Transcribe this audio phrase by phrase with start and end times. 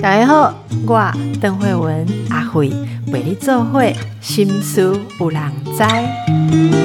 [0.00, 0.54] 大家好，
[0.86, 2.70] 我邓慧文阿慧
[3.12, 5.40] 陪你做会心思有人
[5.76, 6.75] 知。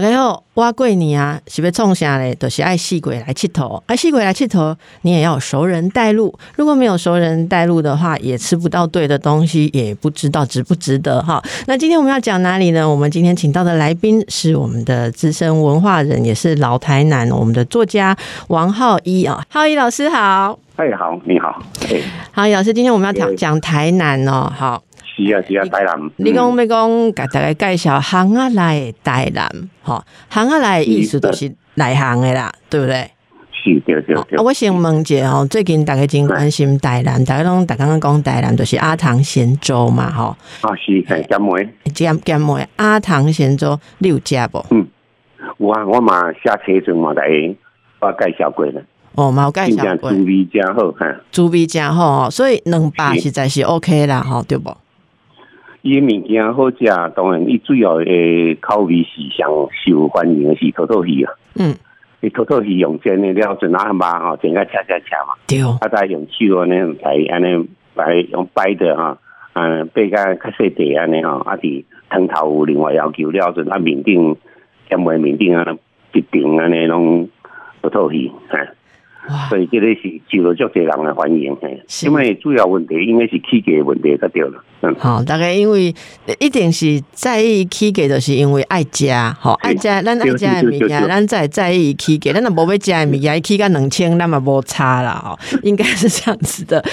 [0.00, 2.32] 大家好，我过年啊是要创啥嘞？
[2.36, 6.32] 就是爱四鬼来佚佗，爱四鬼来佚佗，你也要有熟人带路。
[6.54, 11.42] 如果没有熟人带路的话，也吃不到对的东西，也不知道值不值得哈。
[11.66, 12.88] 那今天我们要讲哪里呢？
[12.88, 19.44] 我们今天请到的来宾是我们的资深文化人，也是老台南我们的作家王浩一啊。
[19.48, 21.60] 浩一老师好，哎好，你好，
[21.90, 22.00] 哎，
[22.30, 24.80] 好老师，今天我们要讲讲台南哦，好。
[25.02, 26.10] 是啊是啊，台南。
[26.18, 29.50] 你讲要讲，给大家介绍行啊来的台南，
[29.82, 33.10] 吼，行啊来的意思就是来行的啦，对不对？
[33.50, 34.38] 是，对对对。
[34.38, 40.36] 我先问一下吼，最近大家真关心台南，大家拢大刚刚讲台南就是阿唐咸粥嘛，吼。
[40.60, 41.68] 啊是，咸梅。
[41.92, 44.64] 咸咸梅，阿唐咸粥你有食不？
[44.70, 44.86] 嗯，
[45.56, 47.24] 有啊，我嘛下车阵嘛来，
[47.98, 48.80] 我介绍过了。
[49.14, 50.10] 哦，冇介绍过。
[50.10, 51.16] 猪味真好，哈。
[51.30, 54.70] 猪味真好，所以两百实在是 OK 啦，吼，对不？
[55.82, 56.84] 伊物件好食，
[57.14, 59.48] 当然伊主要诶口味是上
[59.86, 61.32] 受欢迎诶是土豆鱼啊。
[61.54, 61.74] 嗯，
[62.20, 65.34] 伊土豆鱼用煎诶了，就拿嘛吼，整个恰恰恰嘛。
[65.46, 65.62] 对。
[65.62, 69.16] 啊，再用手安尼来安尼来用摆的哈，
[69.54, 74.36] 嗯，摆甲较细地安尼吼，啊，伫汤头有另外要求了，就啊面顶
[74.88, 75.64] 咸味面顶啊，
[76.12, 77.28] 一定安尼拢
[77.80, 78.58] 土豆鱼，哈。
[79.48, 81.56] 所以这个是受到足多人的欢迎，
[82.04, 84.62] 因为主要问题应该是起价问题才对了。
[84.80, 85.94] 嗯，好，大概因为
[86.38, 96.84] 一定是在意起价，就是因为爱食，吼，爱食，咱爱食的物件，咱在在意起价，咱若无要食的物件，起价两千，那么无差啦，吼， 应该是这样子的。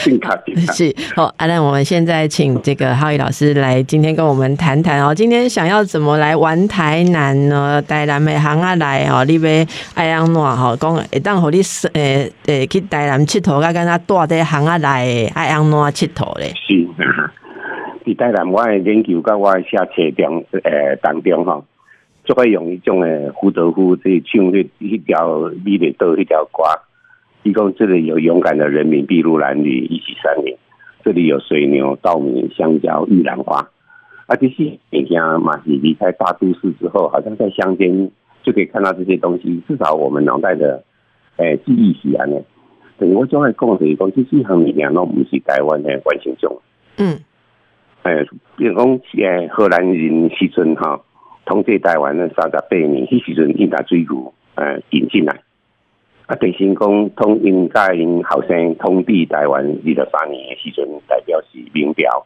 [0.73, 7.81] 是，好，那我们现在请这个浩宇老师来今天跟我们谈谈哦，今天想要怎么来玩台南呢？
[7.83, 11.61] 台南的行啊来哦，你要爱安怎吼，讲会当互你
[11.93, 12.31] 诶。
[12.47, 16.53] 诶，去台南佚佗，甲敢若住伫巷仔内，爱安怎佚佗咧？
[16.55, 16.87] 是，
[18.05, 21.65] 伫台南我诶研究甲我诶写册中，诶当中吼，
[22.23, 26.63] 就会用一种诶胡德夫即唱迄迄条美丽岛迄条歌，
[27.43, 30.55] 伊讲这里有勇敢的人民，筚路蓝缕，一起山林，
[31.03, 33.67] 这里有水牛、稻米、香蕉、玉兰花，
[34.27, 38.11] 啊，这些物件嘛是离开大都市之后，好像在乡间
[38.43, 40.83] 就可以看到这些东西，至少我们脑袋的。
[41.37, 42.41] 诶，记忆是安尼，
[42.97, 46.61] 等于我总爱讲就是讲，这几项物件拢毋是台湾诶关心中。
[46.97, 47.19] 嗯。
[48.05, 48.27] 诶，
[48.57, 50.99] 比如讲，诶，荷兰人时阵哈，
[51.45, 55.41] 统治台湾诶三十八年，迄时阵因把水牛诶引进来。
[56.27, 62.25] 啊，等于讲，通因甲因后生统治台湾二十三年诶时阵，代表是明朝，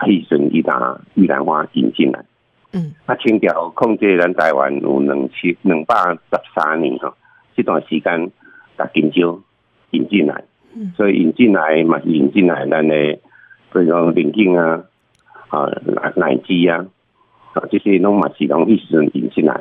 [0.00, 2.24] 迄时阵伊把玉兰花引进来。
[2.72, 2.94] 嗯。
[3.06, 5.94] 啊，清朝控制咱台湾有两千两百
[6.30, 7.14] 十三年哈，
[7.56, 8.30] 这段时间。
[8.76, 9.38] 把金蕉
[9.90, 10.42] 引进来，
[10.96, 13.20] 所以引进来嘛是引进来咱诶，
[13.70, 14.82] 比如讲林景啊，
[15.50, 16.86] 啊奶奶鸡啊，
[17.52, 19.54] 啊这些拢嘛是拢迄时阵引进来。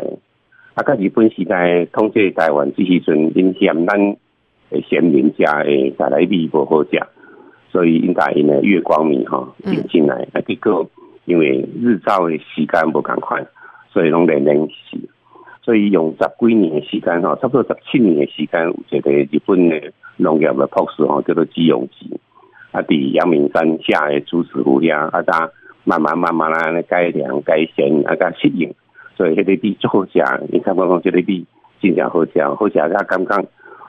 [0.76, 4.00] 啊，甲日本时代统治台湾这时阵，因嫌咱
[4.70, 6.92] 诶先民家诶带来米不好食，
[7.72, 10.28] 所以应该因诶月光米哈引进来。
[10.34, 10.90] 啊，结果
[11.26, 13.46] 因为日照诶时间无共款，
[13.92, 14.98] 所以拢连连死。
[15.62, 22.20] 所以用十几年的时间吼，差不多十七年的时间，有一个日本的农业的博士吼，叫做基永吉，
[22.72, 25.52] 啊，伫阳明山下的竹子湖遐，啊，他
[25.84, 28.74] 慢慢慢慢啊，改良改善啊，甲适应，
[29.16, 30.24] 所以迄个米最好食。
[30.52, 31.46] 你看我讲，这个米
[31.82, 33.46] 真正好食，好食甲刚刚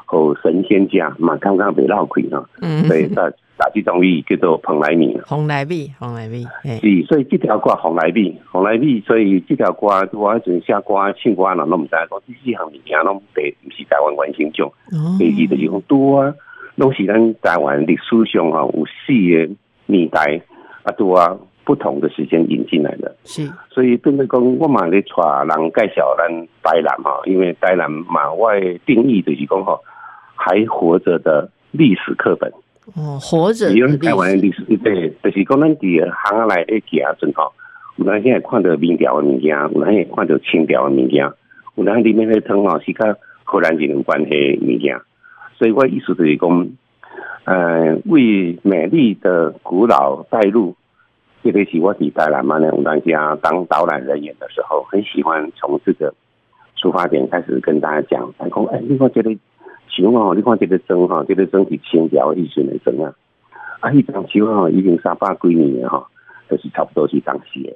[0.06, 2.46] 好神仙食，嘛刚刚袂老亏吼。
[2.60, 2.84] 嗯。
[2.84, 3.32] 所以在。
[3.62, 6.46] 打这种米叫做蓬莱米，蓬莱米，蓬莱米，
[6.80, 14.72] 是，所以这条歌蓬莱米，蓬莱米，所以这条歌我迄阵写歌、唱歌，人拢毋知，讲这四项物件拢第毋是台湾关心种，
[15.18, 16.34] 第二就是讲多啊，
[16.76, 20.40] 拢是咱台湾历史上吼有四个年代
[20.82, 26.28] 啊多啊不同的时间引进来的，是，所以变成讲我嘛咧带人介绍咱
[26.62, 28.50] 台南哈，因为台南嘛我
[28.86, 29.80] 定义就是讲吼
[30.34, 32.50] 还活着的历史课本。
[32.96, 33.70] 哦，活着。
[33.72, 37.52] 因为台湾历史对，就是讲咱伫行下来诶行阵吼，
[37.96, 41.30] 有咱现在看到明朝诶物件，有咱现在看到清朝诶物件，
[41.76, 44.98] 有咱里面迄汤吼是甲荷兰人有关系物件，
[45.56, 46.68] 所以我意思就是讲，
[47.44, 50.74] 呃，为美丽的古老带路，
[51.42, 56.12] 特别是我伫台南嘛那，我当家当导览人员的时候，很喜欢从这个
[56.76, 59.34] 出发点开始跟大家讲，讲哎，你看这个
[59.88, 63.14] 熊哦，你看这个钟哈，这个钟是清朝以前的钟啊，
[63.80, 66.06] 啊，迄张像哦已经三百几年了哈，
[66.50, 67.74] 就是差不多是当时的。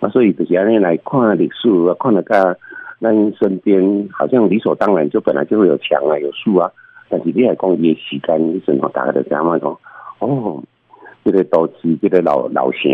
[0.00, 2.58] 啊，所以就是安尼来看历史啊，看了个
[2.98, 6.68] 那身边好像理所当然就本来就会有墙啊，有树啊，
[7.08, 9.78] 但是你还讲伊时间，你阵吼大家就知影讲，
[10.18, 10.62] 哦，
[11.24, 12.92] 这个都市这个老老城，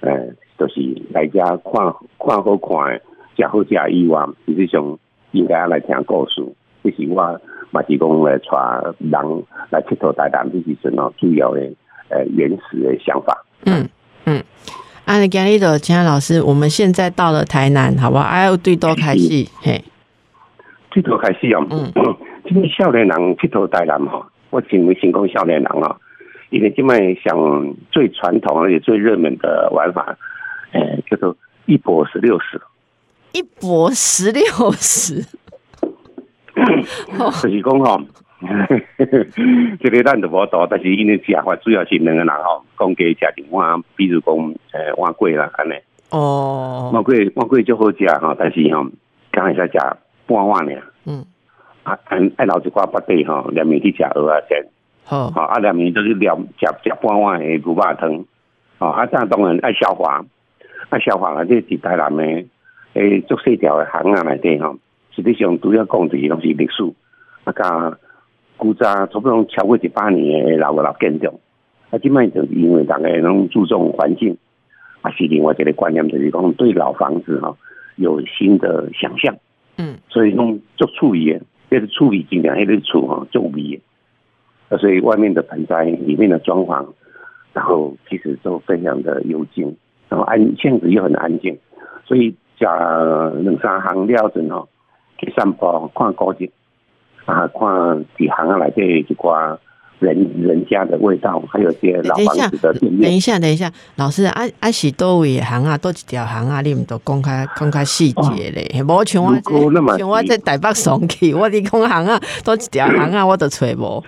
[0.00, 0.80] 诶，就是
[1.12, 1.72] 来家看
[2.18, 3.00] 看好看的，
[3.36, 4.98] 食好食以外，实际上
[5.32, 6.42] 应该来听故事。
[6.82, 11.60] 这是我嘛是讲来带人来佚佗台南，这是什么主要的
[12.08, 13.44] 呃原始的想法。
[13.66, 13.88] 嗯
[14.24, 14.42] 嗯。
[15.04, 18.24] 安尼今日就请老师，我们现在到了台南，好不好？
[18.24, 19.82] 哎，最多开始，嘿，
[20.90, 21.66] 最多开始哦。
[21.70, 21.90] 嗯，
[22.44, 25.96] 今 天少年人佚佗台南哈，我认为成功少年人啊，
[26.50, 30.16] 因为今麦想最传统而且最热门的玩法，
[30.72, 31.36] 诶，叫做
[31.66, 32.60] 一博十六十。
[33.32, 34.42] 一博十六
[34.72, 35.20] 十，
[37.18, 38.00] 就是讲吼。
[39.82, 44.34] 这个咱就无多，但是因为食法主要是两个人吼，讲加食一碗，比如讲
[44.72, 45.72] 诶碗粿啦安尼。
[46.10, 46.90] 哦。
[46.94, 48.86] 碗粿碗粿就好食吼，但是吼
[49.32, 49.78] 刚会使食
[50.26, 50.82] 半碗尔。
[51.04, 51.26] 嗯。
[51.82, 54.64] 啊，爱留一寡八底吼，连面去食蚵仔煎。
[55.08, 55.30] 好。
[55.30, 58.24] 好，啊，两面都是连食食半碗诶牛肉汤。
[58.78, 60.22] 哦，啊，这样当然爱消化，
[60.90, 62.46] 爱消化啊，这是台南诶
[62.92, 64.76] 诶做细条诶行啊内底吼，
[65.16, 66.84] 实际上主要讲的拢是历史
[67.44, 67.98] 啊加。
[68.60, 71.40] 古早差不多超过一百年的老个老建筑，
[71.90, 74.36] 啊，即摆就是因为大家拢注重环境，
[75.00, 77.56] 啊，是另外一个观念，就是讲对老房子哈
[77.94, 79.32] 有新的想象，
[79.76, 83.80] 嗯，所以弄做处理，那是处理尽量迄个处哈做味，
[84.68, 86.86] 啊，所以外面的盆栽，里面的装潢，
[87.52, 89.76] 然后其实都非常的幽静，
[90.08, 91.58] 然后安巷子又很安静，
[92.06, 92.68] 所以加
[93.40, 94.68] 两三行了阵吼
[95.18, 96.50] 去散步看古迹。
[97.24, 99.58] 啊，看几行啊，来这一挂
[99.98, 103.02] 人人家的味道，还有些老房子的店面。
[103.02, 108.82] 等一下，等一下，老师，啊啊是多位行啊，多一条行啊，你们都公开公开细节咧？
[108.82, 114.02] 无像我，像我在台北上去，我哋讲行啊，多一条行啊，我都揣无。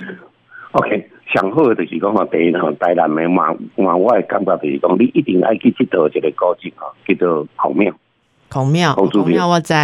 [0.73, 7.93] OK，上好就是讲话第一吼，台南的嘛嘛，我的感觉就是讲，你一定爱去去到一个古迹吼，叫做孔庙。
[8.49, 9.75] 孔庙，孔庙我知。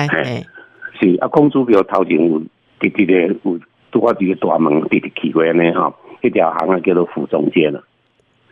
[0.98, 2.42] 是啊，孔子庙头前有。
[2.78, 3.58] 直直的有
[3.90, 7.82] 拄我伫个大门直直去过安尼吼，一条巷啊叫做府中街了。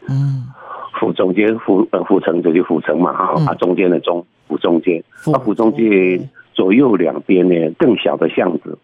[0.08, 0.46] 嗯，
[0.98, 6.18] 府中街府呃府城就是府城嘛哈，啊中间的中府中街，啊府中街
[6.54, 8.78] 左右两边呢更小的巷子，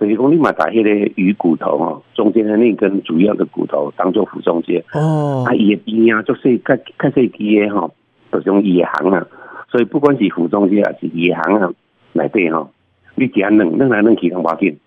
[0.00, 4.82] 就是讲你嘛把迄个鱼骨头哈，中间的那根主要的骨头当做府中街。
[4.94, 7.92] 哦，啊野边啊就是较较细支的吼，
[8.32, 9.26] 就种野行啊，
[9.70, 11.70] 所以不管是府中街还是野行啊
[12.14, 12.70] 内底吼。
[13.16, 14.78] 你只要弄弄来弄去通要紧，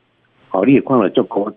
[0.49, 1.51] 哦，你也看了足高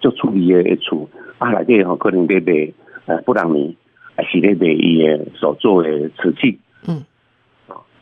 [0.00, 1.08] 足处理的厝，
[1.38, 2.70] 啊，内底吼可能在卖
[3.06, 3.74] 呃不让你，
[4.14, 7.02] 还是咧卖伊的所做的瓷器，嗯，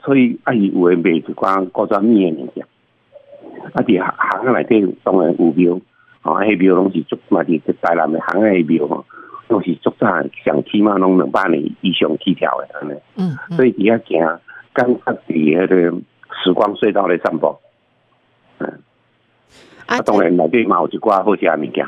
[0.02, 2.66] 所以啊，伊有诶卖一寡古早物的物件，
[3.78, 5.80] 啊，伫行行内底当然有庙，
[6.22, 9.04] 哦，迄庙拢是足嘛伫台南的行诶庙吼，
[9.46, 14.40] 拢是足早上起码拢两百年以上起跳的安尼，嗯，所以伫遐行，
[14.72, 15.98] 感觉伫迄个
[16.42, 17.56] 时光隧道咧散步。
[18.58, 18.80] 嗯，
[19.86, 21.86] 啊，当然内底嘛有一寡好食物件。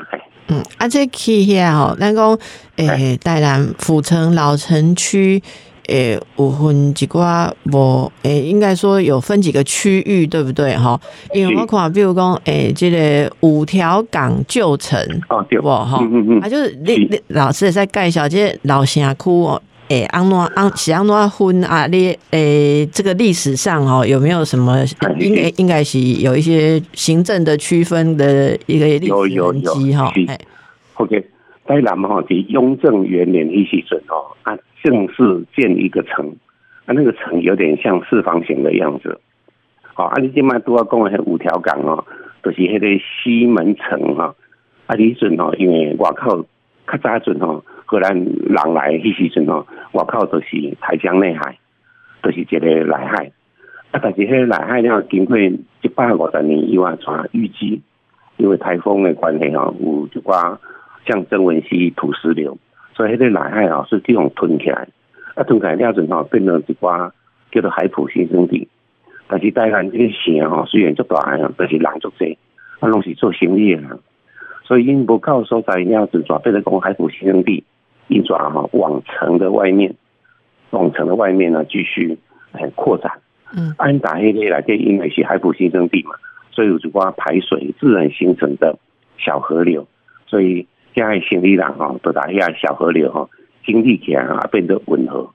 [0.48, 2.38] 嗯，啊，这去遐吼，咱讲
[2.76, 5.42] 诶，台南府城老城区，
[5.90, 10.76] 诶，有分一寡无诶，应该说有分几个区域，对不对？
[10.76, 10.98] 哈，
[11.34, 14.98] 因为我看，比如讲，诶，这个五条港旧城，
[15.28, 19.60] 哦，对，哈，嗯嗯嗯，啊，就是你你老师也在介绍这老城区哦。
[19.88, 21.84] 诶，安诺安是安诺分啊？
[21.88, 24.84] 你诶，这个历史上哦，有没有什么
[25.18, 30.12] 应该应该是有一些行政的区分的一个历史痕迹哈
[30.94, 31.26] ？OK，
[31.66, 36.26] 台南哈，是雍正元年一时准哦，啊，正式建一个城，
[36.86, 39.20] 啊，那个城有点像四方形的样子。
[39.82, 42.04] 好，啊，你今麦都要讲的五条港哦，
[42.42, 44.34] 都是迄个西门城哈。
[44.86, 46.44] 啊，你准哦，因为外口
[46.86, 47.62] 较早准哦。
[47.84, 50.46] 荷兰人来迄时阵哦，外口都是
[50.80, 51.58] 台江内海，
[52.22, 53.32] 都是一个内海。
[53.90, 57.82] 啊，但是迄个内海了经过一百五十年以外，传淤积，
[58.36, 60.56] 因为台风的关系哦，有一寡
[61.04, 62.56] 像曾文溪土石流，
[62.94, 64.86] 所以迄个内海吼是这种吞起来，
[65.34, 67.10] 啊吞起来了阵吼，变成一寡
[67.50, 68.68] 叫做海埔新生地。
[69.28, 72.36] 但是台湾这个城吼，虽然足大啊，但是人足济，
[72.80, 73.98] 啊拢是做生意的人，
[74.64, 77.64] 所以因无够所在了阵，转变成讲海埔新生地。
[78.08, 79.94] 一转吼往城的外面，
[80.70, 82.18] 往城的外面呢继续
[82.50, 83.12] 哎扩展。
[83.56, 86.16] 嗯，安达迄个来，这因为是海埔新生地嘛，
[86.50, 88.76] 所以有一寡排水自然形成的
[89.16, 89.86] 小河流，
[90.26, 93.28] 所以现在新里人吼都打遐小河流吼，
[93.64, 95.30] 经历起来啊变得温和。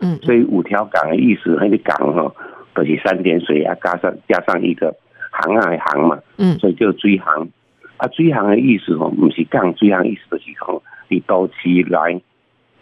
[0.00, 2.34] 嗯，所以五条港的意思，那个港吼
[2.74, 4.94] 就是三点水啊，加上加上一个
[5.32, 7.48] 行啊行嘛，嗯所以叫水行。
[7.96, 12.20] 啊，水行的意思吼，毋是港水行意思，就是讲伫都市来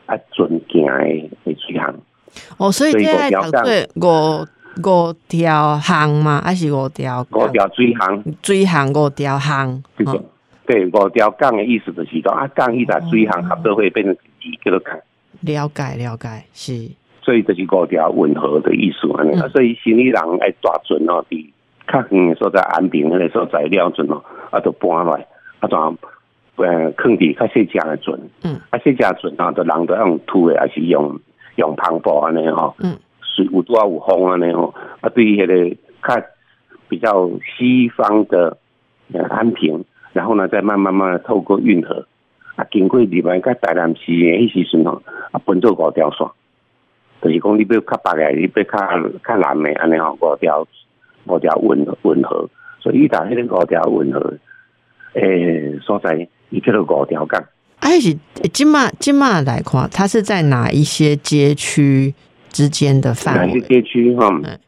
[0.04, 1.95] 啊船行的的水行。
[2.59, 4.40] 哦，所以这爱五条杠读做
[4.76, 9.83] 五五条巷嘛，还是五条五条水行，水行五条巷？
[9.99, 10.25] 就是、哦
[10.66, 14.96] 对五条杠的意思就是讲啊，杠一打水行合作会变成一字叫做杠。
[15.40, 16.90] 了解了解，是。
[17.23, 19.40] 所以就是五条吻合的意思安尼、嗯。
[19.40, 21.44] 啊所以新理人爱抓准哦，伫
[21.90, 25.26] 较远的所在安平迄个所在了准哦，啊，就搬来，
[25.61, 25.76] 啊，就
[26.56, 31.20] 呃，放伫较细只的船，嗯，啊，细只的船啊，就人都用推的，还是用
[31.56, 35.76] 用篷布安尼吼，嗯，水有多有风安尼吼，啊，对于迄个
[36.08, 36.26] 较
[36.88, 38.56] 比较西方的
[39.12, 39.85] 呃安平，
[40.16, 42.06] 然后呢，再慢慢慢慢透过运河，
[42.54, 46.26] 啊，经过入来甲台南市的迄时阵吼，啊，分做五条线。
[47.20, 50.66] 就是讲你要较北个，你要较较南的安尼吼，五条
[51.26, 52.49] 五条运运河，
[52.80, 54.32] 所以伊打迄个五条运河
[55.12, 57.44] 诶所在，伊叫做五条港。
[57.78, 58.16] 还是
[58.54, 62.14] 今嘛今嘛来看，它是在哪一些街区
[62.49, 63.61] 之间的范哪些围？
[63.61, 64.58] 街区哈嗯，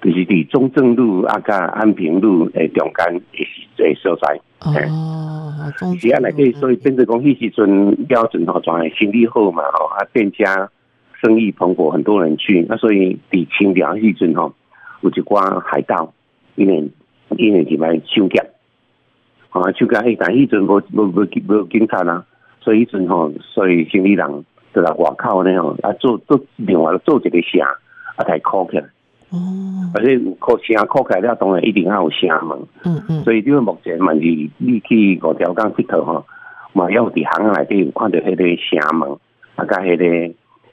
[0.00, 3.46] 就是伫中正路啊、甲安平路诶中间诶
[3.78, 4.40] 诶所在。
[4.60, 5.52] 哦，
[5.98, 10.70] 是啊，内底所以变成讲，迄时阵标准吼，全系生意好嘛吼，啊店家
[11.20, 14.54] 生意蓬勃，很多人去，啊所以伫清朝迄时阵吼，
[15.00, 16.12] 有一寡海盗，
[16.54, 16.88] 因为
[17.36, 18.38] 因为入来抢劫，
[19.50, 22.24] 啊抢劫迄但迄阵无无无无警察啊，
[22.60, 27.60] 所以迄阵吼，所以生意人就来外口呢吼，啊做做另外做一个城，
[28.16, 28.84] 啊才考起来，
[29.32, 32.58] 哦，而且考城考起来了，当然一定要有城门。
[32.84, 36.24] 嗯嗯，所以这个目前嘛是你去五条港佚佗吼，
[36.74, 39.10] 嘛要伫巷仔内底有看到迄个城门，
[39.56, 40.04] 啊，甲迄个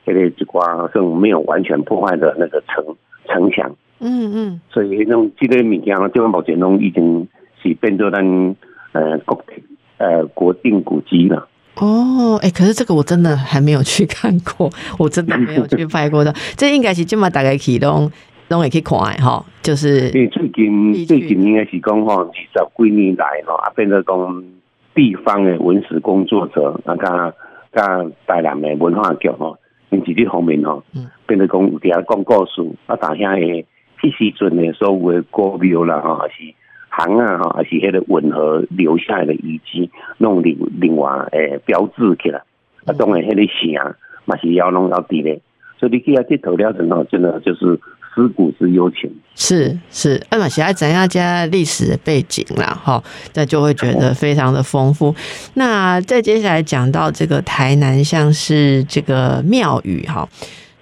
[0.06, 2.84] 迄个一寡算没有完全破坏的那个城
[3.28, 7.26] 城墙，嗯嗯，所以迄种这个物件，这个目前拢已经
[7.64, 8.56] 是变做咱
[8.92, 9.42] 呃国
[9.98, 11.48] 呃国定古迹了。
[11.76, 16.34] 哦，哎、可是这个我真的还没有去看过，我真的没有去拍过的。
[16.58, 18.12] 这应该是今嘛大概去拢
[18.50, 24.44] 拢会去看的哈，就是因为最近最近应该是讲吼，二十几年来吼，啊变做讲
[24.96, 27.34] 地方的文史工作者，啊甲
[27.72, 29.56] 甲台南的文化局吼，
[29.92, 33.66] 因伫这方面吼嗯，变做讲有伫遐讲故事，啊大遐的
[34.02, 36.36] 迄时阵的所有的古庙啦吼，还是
[36.90, 42.40] 行啊吼，还是迄个吻合留下来的遗迹，弄另另外诶标志起来，
[42.86, 45.40] 啊当然迄个城嘛是要弄到伫咧，
[45.78, 47.80] 所以你去遐佚佗了阵吼，真的就是
[48.14, 49.12] 思古之幽情。
[49.36, 53.02] 是是，艾玛喜爱怎样加历史的背景啦，哈，
[53.34, 55.16] 那就会觉得非常的丰富。
[55.54, 60.28] 那再接下来讲到这个台南，像是这个庙宇哈，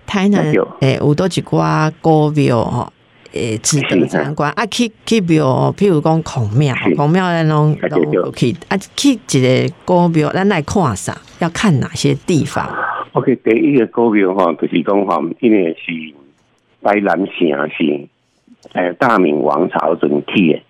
[0.05, 2.91] 台南有诶，有多几挂古庙哈。
[3.33, 4.65] 诶，值得参观啊！
[4.67, 11.15] 去去庙，譬如讲孔庙，孔庙咱拢拢去啊，去一个古庙，咱来看啥？
[11.39, 12.67] 要看哪些地方
[13.11, 15.91] ？OK，第一个古庙吼，就是讲吼，因为是
[16.81, 17.35] 台南城
[17.71, 18.07] 是
[18.73, 20.61] 诶大明王朝阵起的，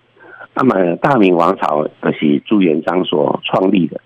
[0.54, 4.00] 那么大明王朝就是朱元璋所创立的，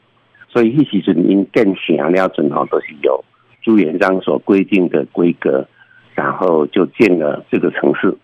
[0.48, 3.24] 所以迄时阵因建城了阵吼，都是有
[3.62, 5.66] 朱元璋所规定的规格，
[6.14, 8.16] 然后就建了这个城市。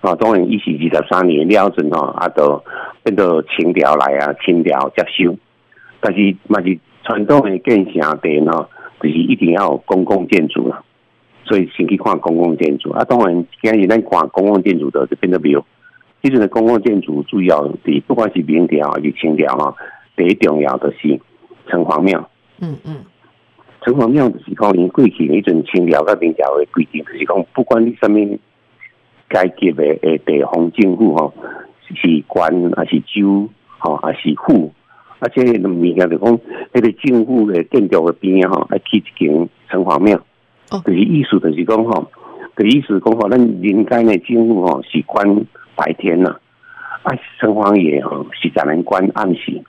[0.00, 2.62] 啊，当然一时二十三年了阵吼，啊，都
[3.02, 5.36] 变到清朝来啊，清朝接收，
[6.00, 8.68] 但是嘛是传统的建城地呢。
[9.00, 10.82] 就是一定要有公共建筑啦，
[11.44, 13.04] 所以先去看公共建筑啊。
[13.04, 15.64] 当然，今日咱看公共建筑的就变得庙。
[16.22, 19.76] 即阵的，公共建筑主要是不管是明朝还是清朝哈，
[20.16, 21.20] 第一重要的是
[21.68, 22.30] 城隍庙。
[22.60, 22.96] 嗯嗯，
[23.82, 28.18] 城隍庙就是讲因过去迄阵清朝甲明朝的规定，就是讲不管你什么
[29.28, 31.34] 阶级的诶地方政府吼，
[31.88, 33.46] 是官还是州
[33.78, 34.72] 吼，还是府。
[35.18, 36.38] 啊，这个物件就讲，
[36.72, 40.22] 迄个政府的建筑的边吼，啊起一间城隍庙，哦
[40.70, 42.10] 就是意思就是讲吼，
[42.56, 45.24] 就意思讲吼，咱民间的政府吼是管
[45.76, 46.36] 白天呐，
[47.02, 49.62] 啊城隍爷吼是才能管暗时，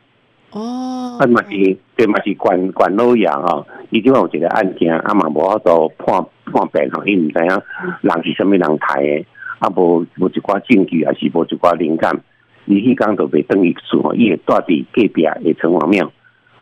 [0.51, 7.61] 哦，啊嘛是对嘛是管管老爷吼，伊即有一个案件，啊嘛无法度判判白吼，伊毋知影
[8.01, 9.25] 人是啥物人杀的，
[9.59, 12.19] 啊无无一寡证据，还是无一寡灵感。
[12.65, 16.11] 伊迄工就袂等于厝吼，伊会住伫隔壁的城隍庙，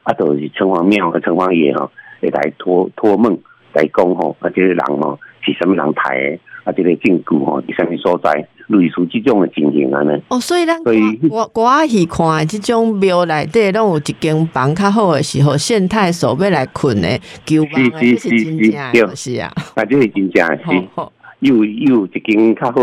[0.04, 3.40] 啊，就是城隍庙和城隍爷吼，会来托托梦
[3.74, 8.32] 来讲吼，啊，这个人吼是什么人杀的，啊，这个证据吼是什么所在，
[8.68, 10.22] 类似即种的情形安尼。
[10.30, 18.72] 哦，所以咱所以我我阿喜看的这种庙内底，拢有一间房较好的时候，县太守要来困的，求房的，这是真正
[19.08, 19.52] 的，是啊。
[19.76, 20.64] 啊，这是真正的是。
[20.66, 21.12] 好 好
[21.44, 22.76] 有有一间较好，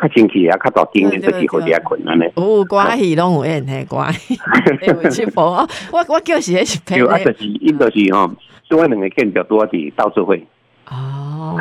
[0.00, 2.32] 较清气啊，较大间的，就是好啲困难咧。
[2.36, 4.38] 有关系拢有演嘿关系？
[5.34, 5.66] 我
[6.08, 8.30] 我叫是迄是就是因就是吼，
[8.68, 10.44] 所以两个建筑多伫到处会。
[10.88, 11.58] 哦，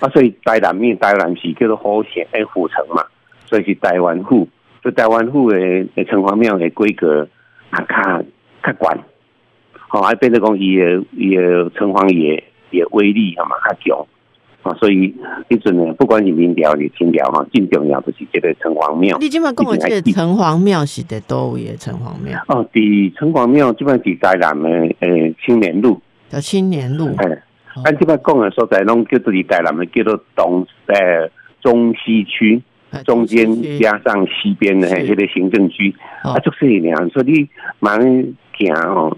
[0.00, 3.02] 啊，所以台南面台南是叫做好县诶府城嘛，
[3.46, 4.48] 所以是台湾府。
[4.82, 7.28] 所以台湾府诶诶城隍庙诶规格
[7.70, 7.80] 啊
[8.62, 8.98] 较较悬，
[9.76, 11.42] 好，还变得讲伊诶伊诶
[11.74, 14.06] 城隍爷也威力啊嘛较强。
[14.62, 15.14] 啊，所以
[15.48, 19.16] 一阵呢，不管是民调是清调哈，最重要就是这个城隍庙。
[19.18, 22.38] 你今麦跟我这个城隍庙是伫多位诶城隍庙？
[22.48, 24.68] 哦，伫城隍庙基本上是在南的
[25.00, 25.98] 诶青年路。
[26.30, 27.14] 叫青年路。
[27.16, 27.42] 哎，
[27.84, 32.62] 按这边讲的所在，拢叫做伫台南的叫做东诶中西区，
[33.04, 37.08] 中间加上西边的迄个行政区，啊，就是你样。
[37.10, 38.00] 所以你慢
[38.56, 39.16] 行哦，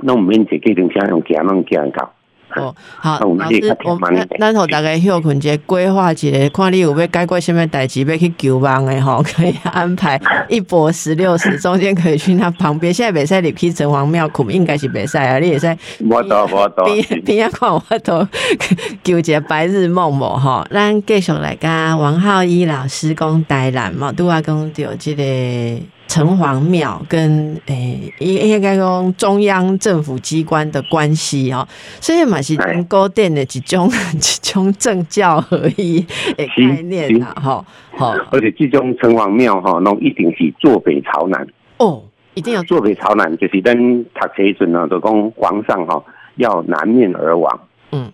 [0.00, 2.12] 拢毋免坐计程车，用行拢行到。
[2.58, 3.98] 哦，好，老师，我
[4.38, 12.92] 咱互大家休困者规划一下，看你有要解决什么代志，要去求帮的吼， 可以安排一波十六时，中间可以去那旁边。
[12.92, 15.76] 现在袂使入去城隍庙困，应该是袂使啊，你会使。
[16.08, 16.84] 我到我到。
[16.84, 18.26] 边边看我都
[19.04, 25.22] 救一个白日梦无吼，咱继续来甲王浩一老师讲台南嘛，拄啊讲到即个。
[26.08, 31.68] 城隍庙跟诶，应应该讲中央政府机关的关系哦，
[32.00, 32.56] 所以嘛是
[32.88, 33.86] 高殿的一种
[34.16, 36.00] 一种政教合一
[36.34, 38.14] 的概念啦，哈，好。
[38.30, 41.46] 而且这种城隍庙哈，那一定是坐北朝南。
[41.76, 46.02] 哦，一定要坐北朝南，就是跟读册准呢，都讲皇上哈
[46.36, 47.60] 要南面而亡，
[47.92, 48.10] 嗯，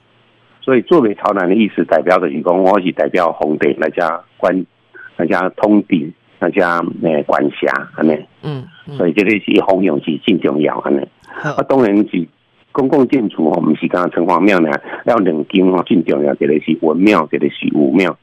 [0.60, 4.66] 所以坐北朝南的意思代表的是讲，我是代表皇帝来家管
[5.16, 6.12] 来家通敌。
[6.44, 8.62] 大家诶管辖安尼，嗯，
[8.98, 11.00] 所以这个是弘扬是真重要安尼。
[11.42, 12.28] 啊，当然是
[12.70, 14.68] 公共建筑吼，毋是讲城隍庙呢，
[15.06, 18.14] 要两间吼，真重要，一个是文庙，一个是武庙。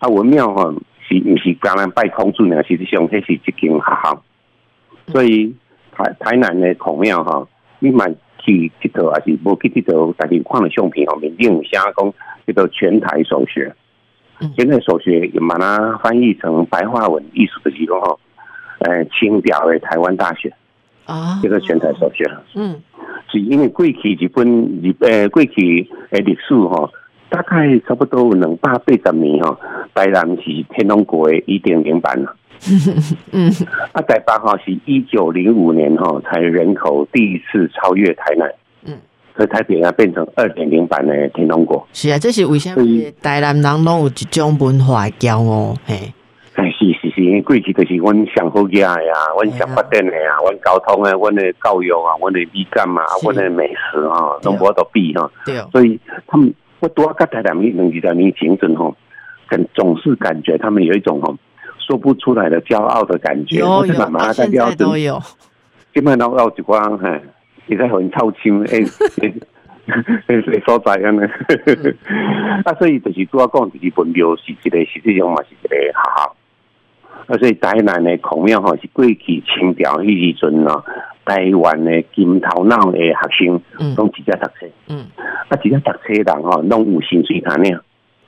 [0.00, 0.70] 啊，文庙吼
[1.08, 2.62] 是毋是讲咱拜孔子呢？
[2.64, 4.22] 实际上，迄是一间学校。
[5.06, 5.54] 所以
[5.92, 8.04] 台台南的孔庙吼，你买
[8.40, 10.14] 去佚佗还是无去佚佗？
[10.18, 13.74] 但是看了相片吼，面顶有写讲叫做全台首学。
[14.56, 18.18] 现在所学也把它翻译成白话文，意思就是讲吼，
[18.80, 20.52] 呃，清表的台湾大学
[21.06, 22.24] 啊，这个全台所学。
[22.54, 22.80] 嗯，
[23.30, 24.46] 是因为过去日本
[24.82, 26.90] 日呃过去的历史哈，
[27.28, 29.58] 大概差不多两百八十年哈，
[29.94, 32.36] 台南是天龙国的一点零版了。
[33.32, 33.50] 嗯，
[33.92, 38.50] 啊，台北哈是一九零五年哈才人口第一次超越台南。
[39.36, 41.84] 所以台北啊变成二点零版的天龙国。
[41.92, 43.12] 是啊，这是为什么？
[43.20, 46.12] 台南人拢有一种文化骄傲，嘿。
[46.54, 55.28] 哎，是是是，因为过去就是阮上好家呀，阮上发展的啊，阮交通啊，阮的教育啊，阮的美感啊，阮的美食啊，拢无得比哈。
[55.44, 55.60] 对。
[55.72, 58.94] 所以他们我多跟台南人两二年前阵吼，
[59.48, 61.36] 感总是感觉他们有一种吼
[61.84, 63.58] 说不出来的骄傲的感觉。
[63.58, 63.92] 有有，
[64.32, 65.20] 现在都有。
[65.92, 67.20] 基本上要一光嘿。
[67.66, 68.84] 也在很操心，诶
[69.20, 69.34] 诶
[70.26, 71.20] 诶所在安尼，
[72.64, 76.36] 啊，所以就是主要讲就是文庙是一个实际上嘛是一个学校，
[77.26, 79.14] 啊，所以台南的孔庙吼是过去
[79.46, 80.82] 清朝迄时阵啊，
[81.24, 83.60] 台湾的金头脑的学生，
[83.96, 85.06] 拢直接读册，嗯，
[85.48, 87.70] 啊，直接读册人吼拢有薪水谈呢，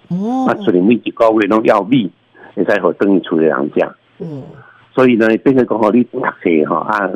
[0.09, 2.11] 哦，啊，所以每一个月拢要米，
[2.55, 3.89] 会使互等于厝的人食，
[4.21, 4.43] 嗯，
[4.95, 6.31] 所以呢，变成讲吼你读册
[6.69, 7.11] 吼啊，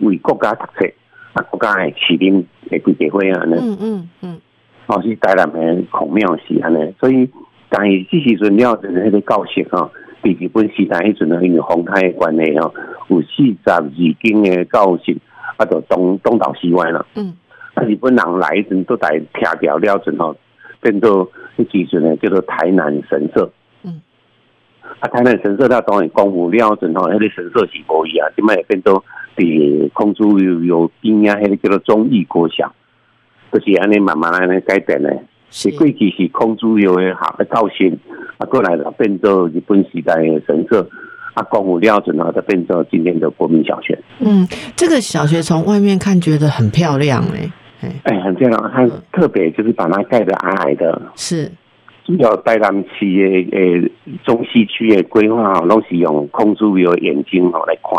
[0.00, 0.90] 为国家读册。
[1.34, 4.40] 啊，国家诶起兵诶规矩会啊，嗯嗯嗯，
[4.86, 7.28] 哦是台南诶孔庙是安尼，所以
[7.70, 9.90] 但是这时阵了就是迄个教室吼，
[10.22, 12.74] 比日本时代迄阵因为洪台诶关系吼，
[13.08, 15.16] 有四十二间诶教室，
[15.56, 17.04] 啊，就东东倒西歪啦。
[17.14, 17.34] 嗯，
[17.74, 20.36] 啊，日本人来一阵都来拆掉了阵吼，
[20.82, 23.50] 变做迄时阵诶叫做台南神社。
[23.84, 24.02] 嗯，
[25.00, 29.02] 啊，台南神社它当然公务了阵吼，迄个神社是无伊啊，即摆会变做？
[29.36, 32.72] 伫空中有有边啊，迄个叫做中义国小，
[33.52, 35.16] 就是安尼慢慢安尼改变的。
[35.50, 37.94] 是过去是空中有诶好诶造型，
[38.38, 40.88] 啊过来了变做日本时代诶神社，
[41.34, 43.98] 啊光武料子呢，就变做今天的国民小学。
[44.20, 47.52] 嗯，这个小学从外面看觉得很漂亮诶，
[48.04, 48.72] 哎，很漂亮。
[48.74, 51.52] 它特别就是把它盖的矮矮的，是
[52.04, 53.92] 主要台南市诶诶
[54.24, 57.92] 中西区诶规划，拢是用空中有眼睛吼来看。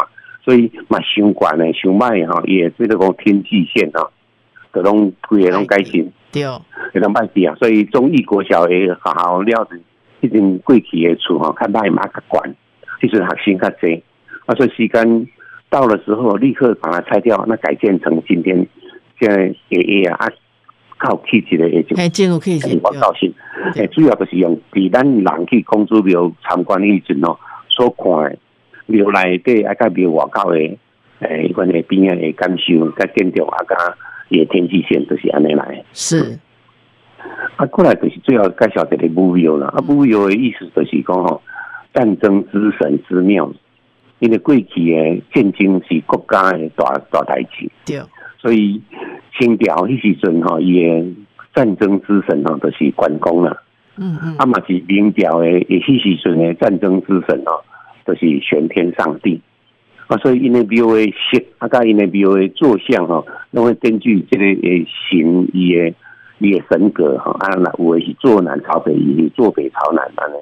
[0.44, 4.12] 所以嘛，相关的、相卖哈，也这个讲天际线哈，
[4.74, 6.44] 这种规个拢改进，对，
[6.92, 7.56] 非常卖地啊。
[7.56, 9.82] 所以中义国小诶学校了子，
[10.20, 12.56] 一定过去的厝哈，看歹嘛较管，
[13.02, 14.02] 就是学生较侪。
[14.46, 15.28] 啊，所以时间
[15.70, 18.68] 到了时候，立刻把它拆掉，那改建成今天
[19.20, 20.28] 现在爷爷啊，
[20.98, 23.34] 靠气质的一种，哎，进入气质，我高兴，
[23.76, 27.38] 诶，主要就是用伫咱人去公主庙参观迄阵哦，
[27.70, 28.38] 所看
[28.86, 30.78] 庙内底啊，甲庙外口诶
[31.20, 33.76] 诶，迄款的边啊的感受，甲建筑啊，甲
[34.30, 35.84] 伊天气线都是安尼来。
[35.94, 36.38] 是。
[37.56, 39.68] 啊，过来就是最后介绍一个武庙啦。
[39.68, 41.42] 啊，武庙的意思就是讲吼，
[41.94, 43.50] 战争之神之庙，
[44.20, 47.70] 因为过去诶战争是国家诶大大代志。
[47.86, 48.02] 对。
[48.40, 48.82] 所以
[49.40, 51.06] 清朝迄时阵吼，伊诶
[51.56, 53.56] 战争之神吼，就是关公啦。
[53.96, 54.36] 嗯嗯。
[54.38, 57.64] 啊嘛是明朝的，迄时阵诶战争之神吼，
[58.06, 59.42] 就是玄天上帝。
[60.08, 65.94] 啊，所以因为庙的设，啊，甲因为庙的坐像吼，拢会根据这个诶形伊的。
[66.40, 70.36] 伊个神格吼，啊，那有诶是坐南朝北，是坐北朝南安尼。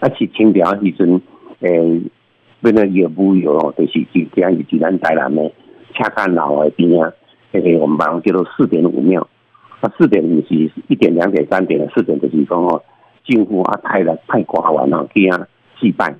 [0.00, 1.22] 啊，是清朝时阵，
[1.60, 2.00] 诶，
[2.60, 5.52] 变个业务有吼，就是即这样是济南台南的
[5.94, 7.12] 恰干老诶边啊，
[7.52, 9.24] 迄个我们把它叫做四点五庙。
[9.80, 10.54] 啊，四点五是
[10.88, 12.82] 一点、两点、三点的四点，就是讲吼，
[13.24, 15.46] 政府啊派来派官员啊去啊
[15.78, 16.12] 祭拜，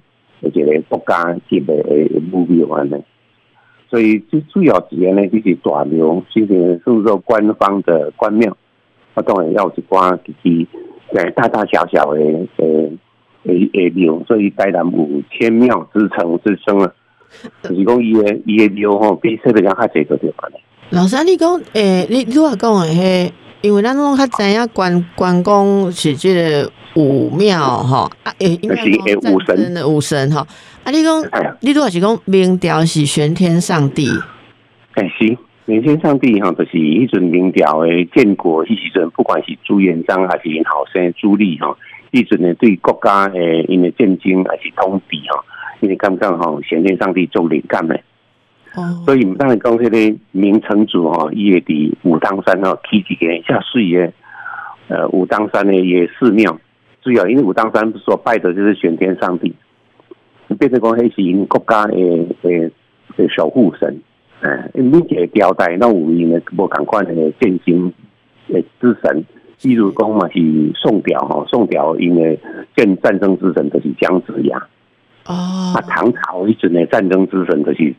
[0.43, 2.95] 而且咧国家级的诶目标安尼。
[3.89, 8.57] 所以最主要几个呢，就是大庙，就是是说官方的官庙。
[9.15, 10.67] 我当然要一寡自己
[11.13, 12.49] 诶大大小小的诶
[13.45, 16.93] 诶诶庙，所以台南有千庙之城之称啊。
[17.63, 20.61] 就是讲伊诶伊诶庙吼，比说的较较济个地方咧。
[20.91, 29.75] 老师，你讲诶，你如果讲诶，迄，因为咱拢较知影关关公是即个武庙吼，啊诶，因为诶武神。
[29.75, 30.41] 的武神吼，
[30.85, 31.23] 啊你讲，
[31.61, 34.09] 你如果是讲明朝是玄天上帝，
[34.95, 35.37] 诶是。
[35.69, 41.77] 明天上帝哈，就是一阵明朝的建国，迄时阵不管是朱元璋还是因后生朱棣哈，
[42.13, 45.45] 一阵呢对国家诶因为战争还是统治哈，
[45.81, 48.01] 因为刚刚哈玄天上帝做灵感的，
[48.77, 54.13] 哦，所以唔当然讲迄个明成祖哈，伊会伫武当山哦起一个下水的，
[54.87, 56.57] 呃武当山的也寺庙，
[57.07, 59.55] 主要因为武当山所拜的就是玄天上帝，
[60.59, 61.95] 变成讲迄是因国家的
[62.43, 62.69] 的
[63.17, 63.97] 的守护神。
[64.41, 67.93] 哎，每一个朝代那有因的无共款的战争
[68.49, 69.25] 诶之神，
[69.63, 70.41] 比如讲嘛是
[70.75, 72.37] 宋朝吼，宋朝因为
[72.75, 74.61] 战战争之神就是姜子牙。
[75.27, 75.75] 哦。
[75.75, 77.95] 啊，唐朝一阵的战争之神就是。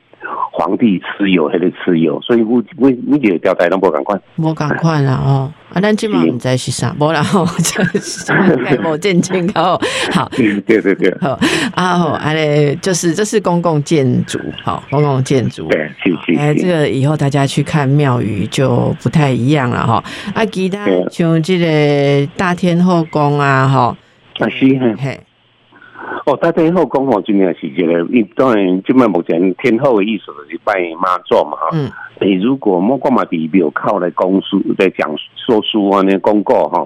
[0.51, 5.49] 皇帝蚩尤还是蚩尤，所以我我每个朝代拢无共款，无共款啦哦。
[5.71, 8.33] 啊，咱今嘛毋知是啥，无啦吼，就是
[8.83, 9.79] 无建清好，
[10.11, 11.39] 好，对对对，好
[11.75, 16.37] 啊好，安尼就是这是公共建筑，好，公共建筑，对，是是。
[16.37, 20.03] 哎，这个以后大家去看庙宇就不太一样了哈。
[20.33, 23.97] 啊，其他像这个大天后宫啊，哈，
[24.39, 24.65] 啊是
[24.97, 25.17] 嘿。
[26.27, 31.69] 哦，大天后宫吼，真正是一个，因当然，即摆目前天后的意思就是拜妈祖嘛，哈。
[31.71, 31.89] 嗯。
[32.19, 36.85] 你如果莫讲嘛，地庙靠来讲书，在讲说书安尼公告哈，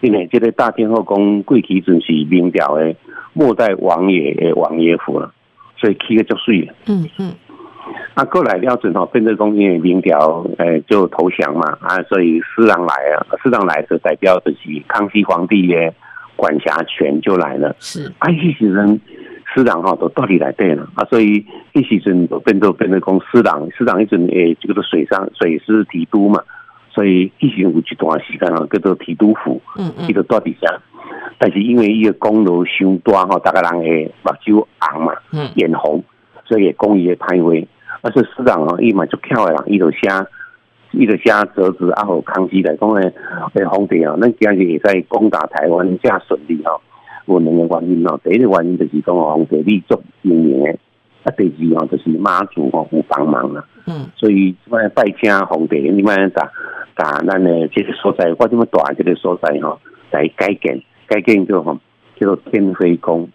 [0.00, 2.92] 因为这个大天后宫过去阵是明朝的
[3.34, 5.32] 末代王爷的王爷府了，
[5.76, 6.68] 所以起个足水。
[6.86, 7.32] 嗯嗯。
[8.14, 15.94] 啊，过来了阵吼，变成讲因为明朝诶就投降嘛，啊，所以四郎来啊，四郎来就代表就是康熙皇帝的。
[16.42, 18.12] 管辖权就来了，是。
[18.18, 19.00] 啊，迄时阵
[19.54, 26.42] 师长哈都到底来对了啊，所以迄时阵都变做变做讲师长，师长一阵诶，这个水上水师提督嘛，
[26.90, 30.66] 所以迄时有一段时间啊，叫做提督府，嗯嗯，伊个到底下，
[31.38, 36.02] 但是因为伊个功劳伤大吼，大家人诶目睭红嘛，嗯，眼红，
[36.44, 37.68] 所以讲伊个歹话，
[38.00, 40.08] 啊，所以师长吼伊嘛就巧诶人，伊就写。
[40.92, 43.12] 伊个写折子啊，互康熙来讲诶，
[43.54, 46.80] 诶皇帝啊，咱今日会使攻打台湾遮顺利吼，
[47.26, 48.18] 有两个原因吼。
[48.22, 50.78] 第一个原因就是讲皇帝立足英明诶，
[51.24, 53.64] 啊，第二吼就是妈祖吼有帮忙啦。
[53.86, 54.06] 嗯。
[54.16, 56.50] 所以即摆拜请皇帝，你摆打
[56.94, 59.78] 打咱诶这个所在，我这么大这个所在吼，
[60.10, 61.78] 来改建，改建叫吼
[62.20, 63.28] 叫做天妃宫。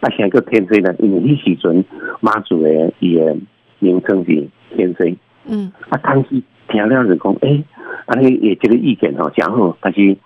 [0.00, 1.84] 啊，现在叫天妃呢，因为迄时阵
[2.20, 3.38] 妈祖诶伊诶
[3.78, 5.14] 名称是天妃。
[5.46, 5.70] 嗯。
[5.90, 6.42] 啊，康熙。
[6.74, 7.62] 听了就讲，哎，
[8.06, 10.16] 啊，那也这个意见哦，讲好，但是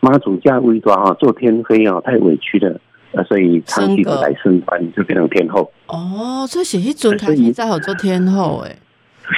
[0.00, 2.80] 妈祖家为大哈做天妃哦，太委屈了，
[3.14, 5.70] 啊，所以长期来升官就变成天后。
[5.88, 8.76] 哦，所以是一尊康熙才好做天后诶。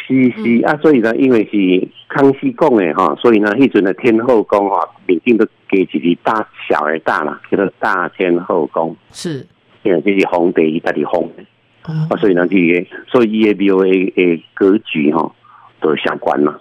[0.07, 8.95] 是是啊，所以呢，因为是康熙讲的哈，所以呢，迄阵的天后宫哈，每定都给自己大小而大啦，叫做大天后宫。
[9.11, 9.47] 是，
[9.83, 15.33] 因为这是皇帝伊家己封的，啊，所以呢，这个所以伊的庙的诶格局哈。
[15.81, 16.59] 都相关嘛。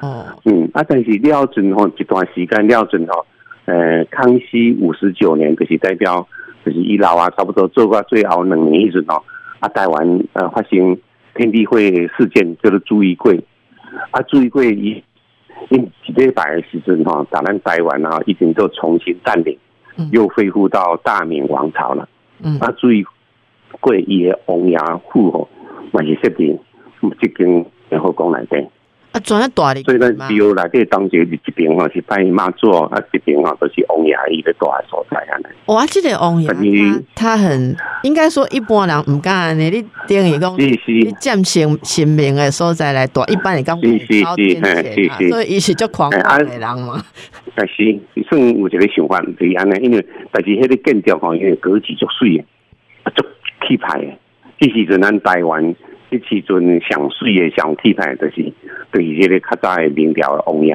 [0.00, 3.24] 哦，嗯，啊，但是廖准吼一段时间，廖准吼，
[3.64, 6.26] 呃，康熙五十九年就是代表，
[6.64, 9.24] 就是伊老啊，差不多做过最后两年一阵吼，
[9.60, 10.98] 啊，台湾呃发生
[11.34, 13.42] 天地会事件，就是朱一贵，
[14.10, 15.02] 啊，朱一贵伊
[15.70, 19.58] 因一礼拜的时阵吼，咱台湾啊已经都重新占领，
[20.12, 22.06] 又恢复到大明王朝了。
[22.42, 23.02] 嗯，啊，朱一
[23.80, 24.78] 贵伊的王爷
[25.10, 25.48] 府吼，
[25.90, 26.58] 嘛是设定
[27.00, 28.68] 即间然后讲来的。
[29.12, 35.46] 啊，转啊大哩，所以咱庙内底当时一边吼是拜妈祖，啊一边吼都是王爷伊个大所在安尼。
[35.72, 36.54] 哇，这个王爷他
[37.14, 47.02] 他很应该说一般人唔敢呢，你等于讲你占神神明的所在来大，一般人讲是是是，所以伊是足狂妄的人嘛。
[47.54, 52.44] 但是，算有一个想法是安尼，因为但是迄个建筑吼，因为格局足水
[53.04, 53.24] 啊，足
[53.66, 54.12] 气派的，
[54.60, 55.74] 即时阵咱台湾。
[56.10, 58.52] 迄时阵上水的上气派，就是
[58.92, 60.74] 对这个较早的明朝的王爷，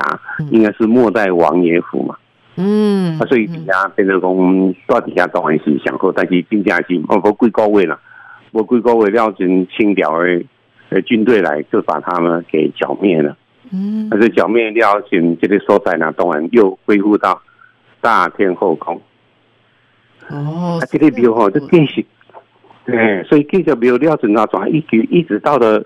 [0.52, 2.16] 应该是末代王爷府嘛。
[2.58, 7.98] 嗯，啊，所以底下变成讲，到底下当然是上好，但是真正是哦，无几个月啦，
[8.52, 10.44] 无几个月了，阵清朝的
[10.90, 13.38] 呃军队来，就把他们给剿灭了。
[13.72, 17.42] 嗯，但是剿灭了，阵这个所在呢，当然又恢复到
[18.02, 19.02] 大天后宫。
[20.30, 22.06] 哦，啊，这个庙吼，这变形。
[22.86, 25.84] 对，所以记者庙了准啊，转一直一直到了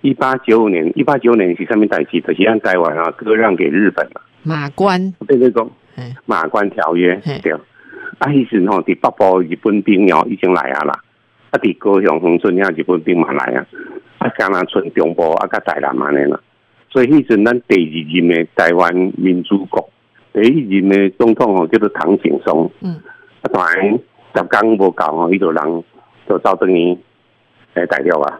[0.00, 4.22] 一八九五年，一八九五年是上面代志，就是按台湾啊割让给日本了。
[4.42, 5.70] 马关，对对讲，
[6.24, 7.52] 马关条约对。
[7.52, 10.94] 啊，迄时吼，伫北部日本兵哦已经来啊啦，
[11.50, 13.66] 啊，伫高雄恒春遐日本兵嘛来啊，
[14.18, 16.40] 啊，加拿村中部啊，甲台南嘛呢啦。
[16.90, 19.88] 所以迄阵咱第二任的台湾民主国
[20.32, 22.98] 第一任的总统哦叫做唐景松，嗯，
[23.42, 23.98] 啊，当然
[24.34, 25.84] 十工无够哦，伊就人。
[26.30, 26.96] 就赵正英
[27.74, 28.38] 来代表啊，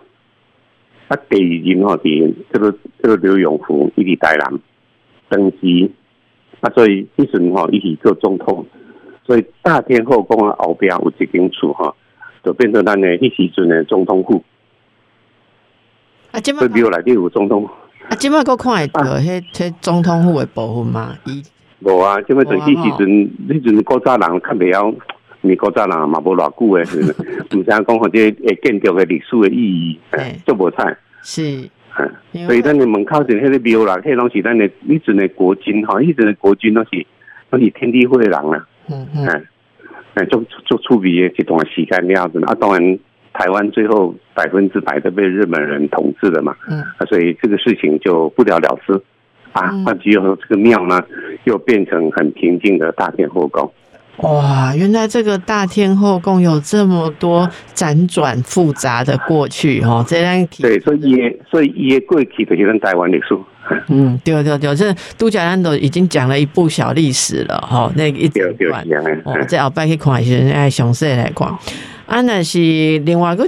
[1.09, 2.73] 啊，第二任吼是这个
[3.03, 4.61] 这个刘永福伊伫台南
[5.29, 5.91] 登基，
[6.61, 8.65] 啊，所以迄阵吼伊是做总统，
[9.27, 11.97] 所以大天后宫的后边有一间厝吼，
[12.45, 14.45] 就变成咱的迄时阵的总统府。
[16.31, 17.69] 啊，今麦比如来底有总统。
[18.09, 21.19] 啊，今麦个看会到迄迄总统府的部分嘛？
[21.25, 21.43] 伊
[21.81, 23.09] 无啊，今麦就迄时阵，
[23.49, 24.95] 迄阵古早人看袂晓。
[25.43, 27.01] 你国早人嘛无偌久诶，是
[27.57, 30.01] 唔想讲或者诶建筑诶历史诶意义，
[30.45, 31.69] 做无菜是，
[32.47, 37.07] 所以咱诶门口是迄个庙啦，迄拢是咱诶以前诶国军吼，以前诶国军拢是
[37.51, 39.27] 拢是天地会诶人啦，嗯嗯，
[40.15, 42.99] 哎，做做出名诶一段时间了子，啊，当然
[43.33, 48.93] 台湾最后百分之百都被日本人统治了嘛，嗯，啊，所以这个事情就不了了之，
[49.53, 51.01] 啊，那只有这个庙呢，
[51.45, 53.73] 又变成很平静的大天后宫。
[54.19, 63.39] 哇，原来这个大天后共有这么多辗转复杂的过去哦，这样对，所以也所以也过去就是咱台湾历史。
[63.89, 68.85] 嗯，对对对，这杜家安都已经讲了一部小历史了哈，那一段
[69.25, 71.49] 哦，这后摆去看是爱详细来看。
[72.11, 72.59] 啊，那是
[73.07, 73.47] 另外一个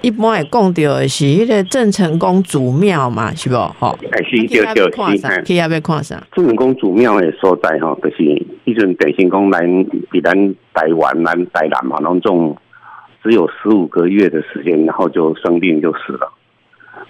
[0.00, 3.56] 一般会讲到的是迄个郑成功祖庙嘛，是不？
[3.56, 6.22] 吼，哎是，对对是，去那边看啥？
[6.30, 8.22] 郑成功祖庙的所在吼，就是
[8.64, 10.32] 一阵郑成功咱比咱
[10.72, 12.56] 台湾咱台南嘛，拢种
[13.24, 16.32] 只有十五个月的时间，然后就生病就死了。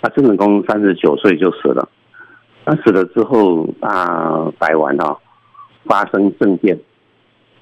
[0.01, 1.87] 啊郑成功三十九岁就死了，
[2.65, 5.15] 那死了之后啊，台湾啊
[5.85, 6.79] 发生政变，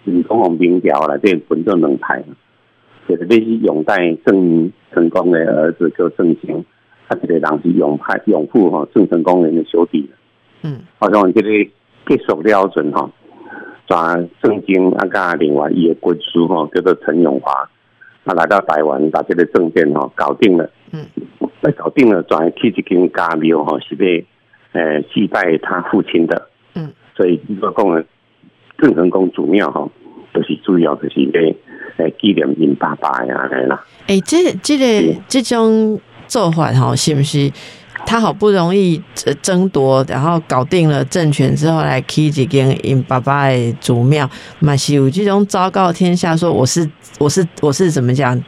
[0.05, 2.23] 李公宏民调来这分做两派。
[3.09, 6.65] 就是必须拥戴郑成功的儿子叫郑兴，
[7.09, 10.09] 他这个人是永派永富哈郑成功人的兄弟。
[10.63, 11.49] 嗯，好像这个
[12.07, 13.11] 结束了准哈，
[13.89, 17.69] 抓郑经啊加另外一个军师哈叫做陈永华，
[18.25, 20.71] 他来到台湾把这个政变哈搞定了。
[20.93, 21.05] 嗯，
[21.61, 24.25] 那搞定了，转去一间家庙哈是被
[24.73, 26.49] 呃祭拜他父亲的。
[26.77, 28.05] 嗯，所以这个讲
[28.79, 29.89] 郑成功祖庙哈，
[30.33, 31.55] 就是主要就是咧。
[32.03, 33.85] 诶，纪念因爸爸呀，来啦！
[34.07, 37.51] 诶，这、这个、这种做法哈，是不是
[38.05, 39.01] 他好不容易
[39.41, 46.89] 争夺，然后搞定了政权之后，来起一间因爸爸的祖庙，嘛是有这种昭告天下说我是、
[47.19, 48.43] 我是、我是怎么讲？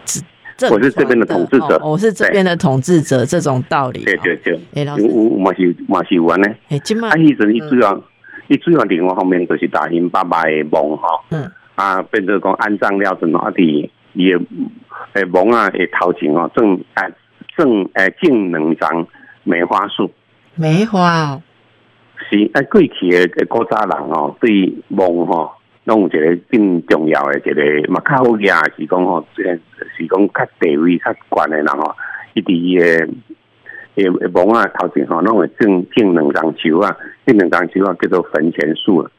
[0.71, 4.05] 我是这边的统治者，我是这边的统治者，这种道理。
[4.05, 5.03] 对对对，诶，老师，
[5.39, 6.49] 嘛是嘛是有安呢。
[6.69, 8.01] 哎，今麦，啊，伊阵伊主要，
[8.47, 11.09] 伊主要另外方面就是大因爸爸的梦哈。
[11.31, 11.51] 嗯。
[11.75, 14.33] 啊，变做讲安葬了阵啊，伫伊
[15.15, 17.13] 诶墓啊诶头前哦，种诶
[17.57, 19.07] 种诶种两张
[19.43, 20.11] 梅花树。
[20.55, 21.41] 梅花。
[22.31, 25.51] 是啊，过去诶诶古早人哦，对墓吼，
[25.85, 31.95] 拢有一个更重要诶一个嘛较好呀，是讲吼，是讲较地位较悬诶人吼，
[32.35, 33.07] 伊伫伊诶
[33.97, 38.99] 诶墓啊头前吼，拢会种种两张树啊，种两张树啊叫做坟前树。
[38.99, 39.11] 啊，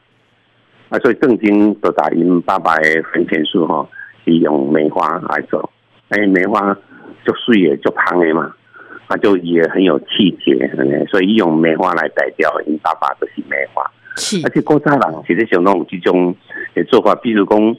[1.02, 3.88] 所以正经都打因爸爸的坟前树吼，
[4.24, 5.70] 是用梅花来做，
[6.08, 6.72] 哎，梅花
[7.24, 8.54] 就水的就香的嘛，
[9.08, 10.70] 啊就也很有气节，
[11.10, 13.84] 所以用梅花来代表，因爸爸就是梅花。
[14.44, 16.34] 而且古早人其实想弄这种
[16.74, 17.76] 的做法，比如讲，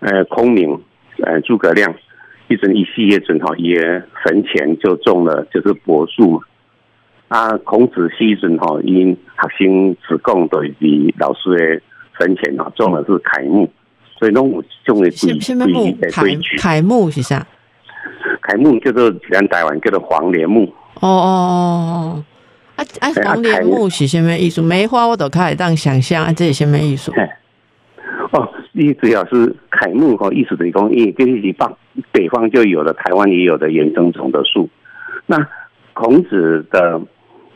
[0.00, 0.82] 呃，孔明，
[1.22, 1.94] 呃，诸葛亮，
[2.48, 6.40] 一阵一系列阵吼，也坟前就种了就是柏树嘛。
[7.28, 11.82] 啊，孔子西阵吼，因学生子贡对比老师的
[12.20, 13.66] 坟前啊种的是楷木，
[14.18, 14.52] 所以弄
[14.84, 15.32] 种的规
[15.64, 16.58] 规规矩。
[16.58, 17.46] 楷木是啥？
[18.42, 20.70] 楷木叫做咱台湾叫做黄连木。
[21.00, 22.24] 哦哦哦哦。
[22.76, 23.10] 啊啊！
[23.24, 24.60] 黄连木是什么意思？
[24.60, 27.10] 梅花我都可以当想象啊，这是什么意思？
[28.32, 31.74] 哦，你主要是楷木和意思的讲，因为这是方
[32.12, 34.68] 北方就有了，台湾也有的原生种的树。
[35.26, 35.36] 那
[35.94, 37.00] 孔子的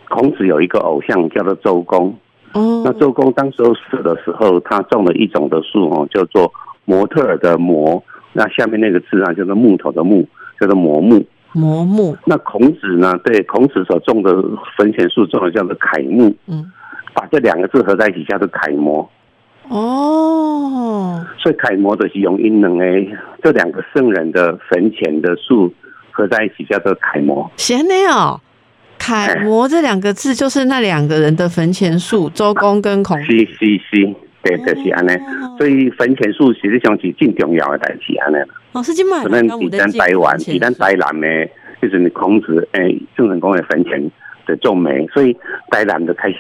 [0.08, 2.16] 孔子有一个偶像叫做周公。
[2.54, 2.82] 哦。
[2.84, 6.52] 那周公当时候死的时候，他种了一种的树哦，叫做
[6.84, 8.02] 模特儿的模。
[8.32, 10.26] 那下面那个字啊，叫做木头的木，
[10.58, 11.24] 叫做模木。
[11.52, 13.16] 磨木，那孔子呢？
[13.22, 14.34] 对，孔子所种的
[14.76, 16.34] 坟前树种的叫做楷木。
[16.48, 16.72] 嗯，
[17.14, 19.08] 把这两个字合在一起叫做楷模。
[19.68, 23.08] 哦，所以楷模的是用阴能诶，
[23.40, 25.72] 这两个圣人的坟前的树
[26.10, 27.48] 合在一起叫做楷模。
[27.56, 28.40] 闲的哦，
[29.04, 33.22] 楷模这两个字就是那两个人的坟前树，周公跟孔。
[33.22, 35.10] 是是是，对，就是安尼。
[35.58, 38.36] 所以坟前树实际上是最重要的代志安尼。
[38.72, 41.26] 哦，是今晚可能比咱台湾、比咱台南呢，
[41.82, 44.10] 就是孔子诶，郑成功的坟前
[44.46, 45.36] 的种梅，所以
[45.70, 46.38] 台南就开始，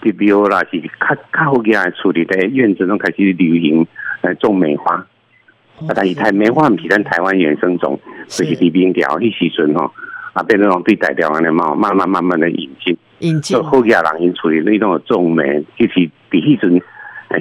[0.00, 3.86] 比如啦是较较好嘅处理的院子中开始流行
[4.22, 4.94] 来种梅花。
[4.94, 9.92] 啊，但是台梅花唔是咱台湾原生种，就是地边条迄时阵吼，
[10.32, 16.80] 啊，变成种对台湾的嘛，慢慢慢慢的引进，引进好嘅人因处理那种种美，就是比迄阵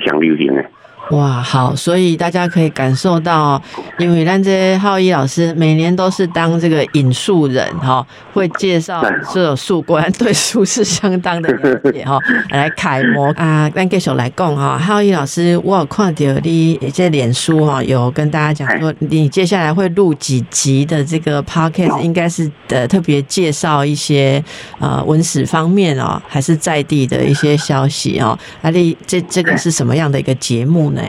[0.06, 0.66] 上流行的。
[1.12, 3.62] 哇，好，所以大家可以感受到，
[3.98, 12.18] 因为咱这浩一老师每年都是当这个引述人哈，会介绍这种树，果然对树是相当的了解哈，
[12.52, 13.70] 来楷模啊。
[13.70, 24.42] 咱继续来讲哈，浩一老师，我有看到你这脸书哈，有跟大家讲说，你接下来会录几集的这个 podcast，应该是呃特别介绍一些
[24.80, 28.38] 呃文史方面哦，还是在地的一些消息哦。
[28.62, 31.01] 啊，你这这个是什么样的一个节目呢？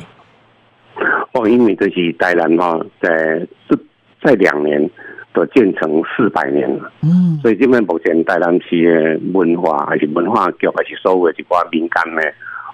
[1.32, 3.76] 哦，因为这是台南哈，在这
[4.22, 4.90] 在两年
[5.32, 12.22] 都建成四百年了，嗯，所以这边目前台南市的文化还是文化局还是所有的一寡民间的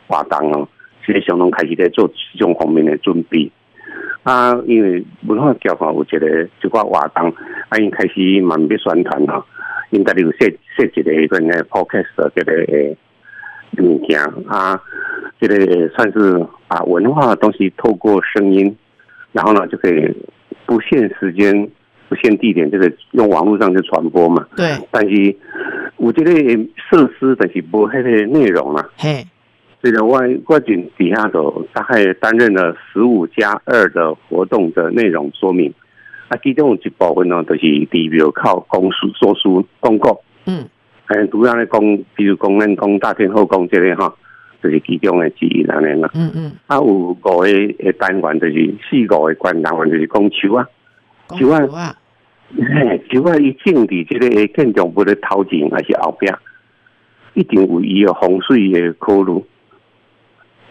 [0.09, 0.69] 活动哦，
[1.07, 3.51] 实际上拢开始在做这种方面的准备。
[4.25, 7.33] 啊，因为文化局吼，有一个一寡活动，
[7.69, 9.47] 啊，因开始慢慢宣传哈，
[9.91, 12.53] 应该有设设一个一个 podcast 这个
[13.79, 14.81] 物件啊。
[15.41, 18.77] 这个算是把文化的东西透过声音，
[19.31, 20.13] 然后呢就可以
[20.67, 21.69] 不限时间、
[22.09, 24.45] 不限地点，这个用网络上去传播嘛。
[24.57, 24.77] 对。
[24.91, 25.37] 但是
[25.97, 26.33] 我觉得
[26.91, 28.89] 设施但是不那个内容啊。
[28.97, 29.25] 嘿。
[29.81, 35.73] 这个外外景底下头大概担任了十五加二的活动的内容说明。
[36.27, 40.21] 啊，其中一部分呢，就是比如靠公书说书公告。
[40.47, 40.69] 嗯。
[41.09, 41.81] 哎，主要咧讲，
[42.15, 44.15] 比如讲咱讲大天后宫这类哈。
[44.61, 46.11] 就是其中的之一安尼啦。
[46.15, 46.53] 嗯嗯。
[46.67, 50.67] 啊，有五个诶单元，就是四个诶关单元，就是讲树啊，
[51.39, 51.95] 树啊。
[52.57, 56.27] 嘿，树啊，伊种伫即个建筑物的头前还是后壁，
[57.35, 59.33] 一定有伊个风水的考虑。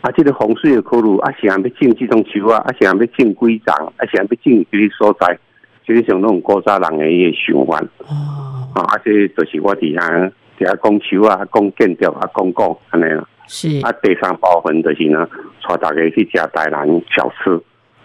[0.01, 3.33] 啊，即个风水的考虑，啊，是安要种即种树啊，啊，是安要种几
[3.65, 5.39] 丛，啊，是安要种即个所在，
[5.87, 7.81] 实际上拢古早人诶个想法。
[7.99, 8.67] 哦。
[8.75, 13.25] 啊，啊，这就是我伫遐伫遐讲树啊，讲建筑啊，讲讲安尼啦。
[13.47, 15.25] 是啊，第三部分就是呢，
[15.65, 17.57] 带大家去食台南小吃。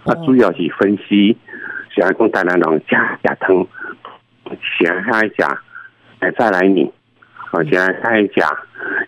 [0.04, 1.36] 啊，主要是分析，
[1.94, 3.66] 像讲台南人食食汤，
[4.78, 5.34] 想下一食，
[6.20, 6.88] 哎，再来你，
[7.34, 8.40] 好，现在下一食，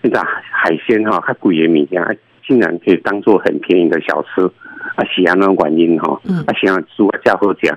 [0.03, 4.51] 那个海鲜哈，较贵的物件，竟然可以当做很便宜的小吃。
[4.97, 7.69] 啊，是安那原因哈，啊，想煮啊，较好食，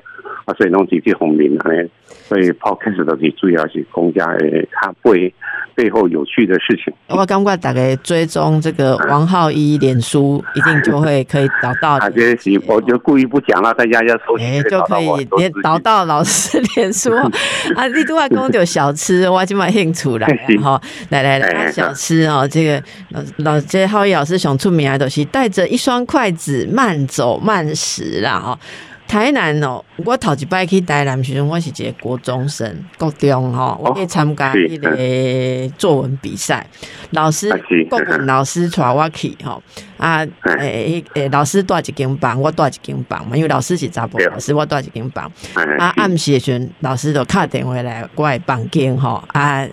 [0.45, 1.89] 啊，所以拢直接方面安
[2.27, 5.33] 所以 podcast 都是主要是公家诶，它背
[5.73, 6.93] 背后有趣的事情。
[7.07, 11.93] 我刚刚大概追踪这个王浩一脸书，一定就会可以找到。
[11.97, 17.11] 啊，这是我就故意不讲了，大家要收哎，就可以连找到老师脸书
[17.75, 17.87] 啊。
[17.95, 20.27] 你都外公有小吃，我今晚兴出来
[20.61, 28.59] 哈，来来来，小吃哦，这个老老这浩一老师想出名的东西，带着一双筷子慢走慢食啦哈。
[29.07, 36.67] 台南哦，我头一摆去台南时阵，我是一个国中生，国中吼，我去参加迄个作文比赛，
[37.11, 37.49] 老师
[37.89, 39.61] 国文老师带我去吼，
[39.97, 40.25] 啊，
[40.59, 45.31] 诶诶，老师带一间房，我带一间房嘛，因为老师是查甫老师，我带一间房，
[45.79, 49.67] 啊，暗时时阵，老师就敲电话来我诶房间吼，啊，啊，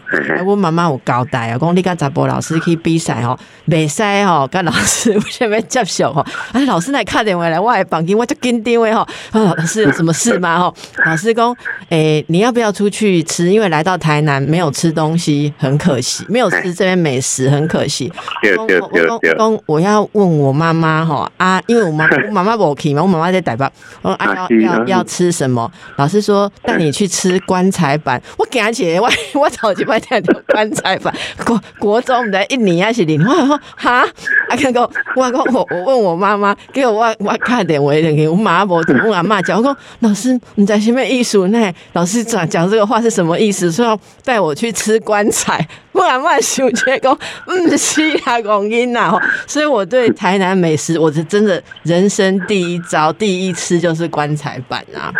[0.46, 6.22] 我妈妈有交代啊，讲你甲查甫老师去比赛吼，袂使吼，甲老师 有啥物接受吼，
[6.52, 9.02] 啊，老师来敲电话来我诶房间，我就紧张诶吼，
[9.32, 10.13] 啊，老师有什么？
[10.14, 10.58] 是吗？
[10.58, 11.54] 哈，老师公，
[11.88, 13.50] 诶，你要不要出去吃？
[13.50, 18.10] 因为来到台南没有吃东西，很可惜，没有吃这边美食，很可惜。
[18.56, 23.64] 我我我公，我要问我妈妈哈啊，因为我妈 我妈妈不去嘛，我妈妈在台北。
[24.02, 25.70] 我说啊，要要要吃什么？
[25.96, 28.22] 老师说带你去吃棺材板。
[28.38, 31.12] 我赶起来，我我早就买条棺材板。
[31.44, 33.20] 国国中的一年还是零？
[33.26, 34.00] 我说哈，
[34.48, 39.76] 啊，看个我讲我我问我妈妈，给我我我看点为人给我妈不我阿妈讲，我讲。
[40.04, 43.72] 老师，你在前面艺术那老师讲讲这个话是什么意思？
[43.72, 49.18] 说要带我去吃棺材，不然万修结工，嗯，是啊，公音呐。
[49.48, 55.10] 所以我对台南美食，我是真的人生第一招，第一次就是棺材板啊。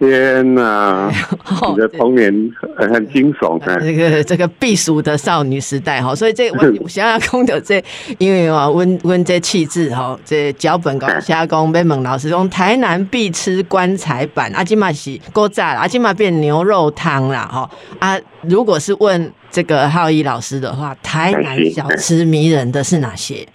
[0.00, 1.12] 天呐！
[1.68, 2.32] 你的童年
[2.74, 3.76] 很惊悚啊！
[3.78, 7.84] 这个这个避暑的少女时代哈，所以这我想要讲的这，
[8.16, 18.18] 因为啊，温温这气质哈，这脚本搞加工被蒙老师讲，台南必吃棺材板，阿金玛是锅炸了，阿金玛变牛肉汤了哈啊！
[18.40, 23.46] 如果是问这个浩一老师的话，台南小吃迷人的是哪些？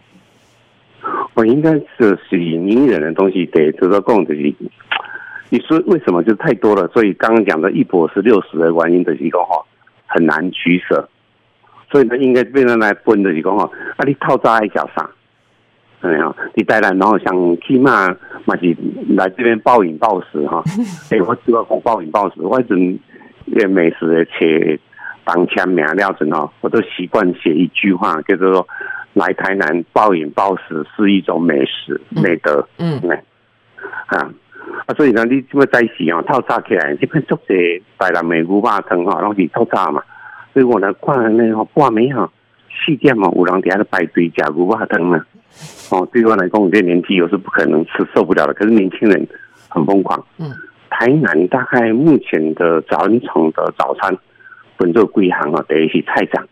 [1.34, 4.36] 我应该是是迷人的东西，得这个供的。
[5.50, 6.88] 你说为什么就太多了？
[6.90, 9.64] 所以刚刚讲的一博是六十的原因的一个话
[10.08, 11.08] 很难取舍，
[11.92, 13.64] 所以呢，应该变成来分的一个话，
[13.96, 15.10] 啊，你套炸一小啥？
[16.02, 16.36] 没有？
[16.54, 18.08] 你带来，然后想起码
[18.46, 18.76] 嘛是
[19.16, 20.64] 来这边暴饮暴食哈。
[21.10, 23.00] 哎，我主要讲暴饮暴食，我阵
[23.46, 24.80] 也美食的写
[25.24, 28.68] 当签名料子哦，我都习惯写一句话，叫做说
[29.14, 32.68] 来台南暴饮暴食是一种美食美德。
[32.78, 33.00] 嗯，
[34.08, 34.32] 啊。
[34.86, 40.02] 啊，所以呢，你这么在时哦，透早起来，这边做些台南的牛肉汤哈，拢是透早嘛。
[40.54, 42.30] 所以我呢，看那个半暝吼，
[42.70, 45.26] 四点嘛，有人在那排队食牛肉汤呢。
[45.92, 48.54] 哦，对我来讲，我这年纪有时不可能吃受不了的。
[48.54, 49.28] 可是年轻人
[49.70, 50.24] 很疯狂。
[50.38, 50.52] 嗯。
[50.90, 54.18] 台南大概目前的早场的早餐，
[54.78, 55.66] 分做几行啊？
[55.68, 56.48] 第一是菜场，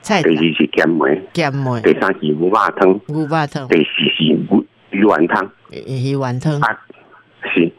[0.00, 1.80] 菜第二是咸梅，咸梅。
[1.80, 3.66] 第三是牛肉汤，牛肉汤。
[3.68, 4.46] 第四是鱼
[4.90, 6.60] 鱼丸汤，鱼丸汤。
[6.60, 6.78] 啊。
[7.44, 7.70] 是，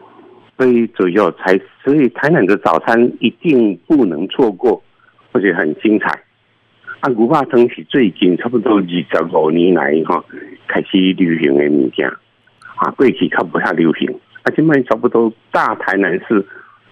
[0.57, 4.81] 所以左右才，所以台南的早餐一定不能错过，
[5.31, 6.07] 而且很精彩。
[6.99, 10.23] 啊，牛肉汤是最近差不多二十五年来哈
[10.67, 12.07] 开始流行的物件，
[12.75, 14.07] 啊，过去较不太流行。
[14.43, 16.45] 啊，现在差不多大台南市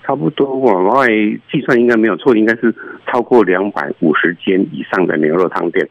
[0.03, 1.07] 差不多往外
[1.51, 2.73] 计算应该没有错，应该是
[3.07, 5.87] 超过两百五十间以上的牛肉汤店。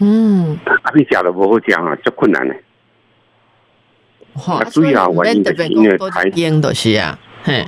[0.00, 2.54] 嗯，啊，你讲的不好讲啊，就困难呢。
[4.46, 7.64] 啊，主要原因就是因为台烟都是啊，嘿，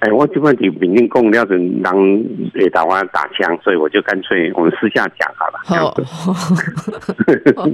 [0.00, 5.60] 哎，我这边提民间供料是人会打我打枪，所以我就干脆我们私下讲好了。
[5.64, 5.94] 好，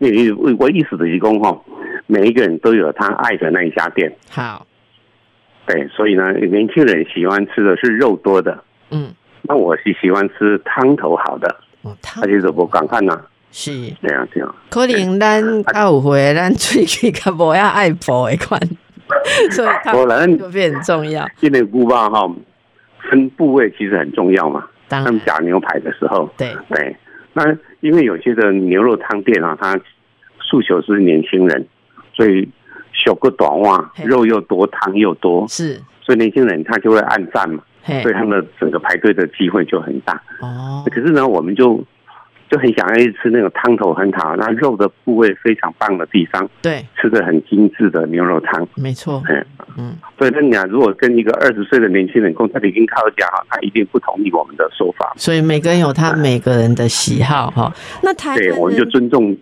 [0.00, 1.60] 你我意思的是讲哈，
[2.06, 4.10] 每一个人都有他爱的那一家店。
[4.30, 4.66] 好，
[5.66, 9.12] 对，所以呢，年轻人喜欢吃的是肉多的，嗯，
[9.42, 11.56] 那我是喜欢吃汤头好的，
[12.22, 13.20] 而且怎么敢看呢？
[13.50, 14.54] 是，这样这样。
[14.68, 18.60] 可能咱较有会，咱喙齿较无遐爱补的款，
[19.50, 19.92] 所以它
[20.26, 21.26] 就变很重要。
[21.40, 22.30] 因为牛肉哈
[23.08, 24.66] 分部位其实很重要嘛。
[24.88, 26.94] 当他们夹牛排的时候，对对。
[27.32, 27.44] 那
[27.80, 29.78] 因为有些的牛肉汤店啊，它
[30.40, 31.66] 诉求是年轻人，
[32.14, 32.46] 所以
[32.92, 35.80] 小个短袜，肉又多，汤又多，是。
[36.02, 37.62] 所以年轻人他就会按赞嘛，
[38.02, 40.20] 所以他们的整个排队的机会就很大。
[40.40, 40.84] 哦。
[40.86, 41.82] 可是呢，我们就。
[42.50, 55.12] 就很想要去吃那种汤头很好，那肉的部位非常棒的地方，对，吃的很精致的牛肉汤，没错，嗯嗯，所以那你啊，如果跟一个二十岁的年轻人共在里面靠家哈，他一定不同意我们的说法。
[55.16, 57.72] 所以每个人有他每个人的喜好哈，
[58.02, 59.36] 那他对，我们就尊重。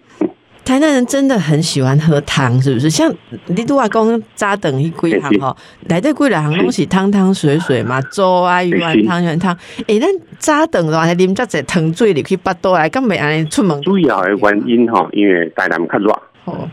[0.65, 2.89] 台南人真的很喜欢喝汤，是不是？
[2.89, 3.12] 像
[3.47, 5.55] 你都话讲扎等一几行吼，
[5.89, 9.55] 来这几两行东西汤汤水水嘛，粥啊、鱼丸汤、圆汤。
[9.87, 10.09] 哎，咱
[10.39, 13.79] 扎等的话，还啉这些汤水里去八多来，咁未安尼出门。
[13.83, 16.09] 主要的原因哈，因为台南较热，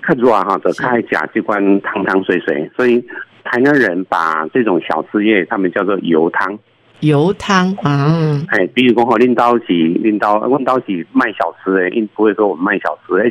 [0.07, 3.03] 较热哈，就较爱食这关汤汤水水，所以
[3.43, 6.57] 台南人把这种小吃业，他们叫做油汤。
[7.01, 13.29] 油汤啊，哎，比如讲吼，领导是领导，领导是卖小吃的，因不会说我们卖小吃，哎。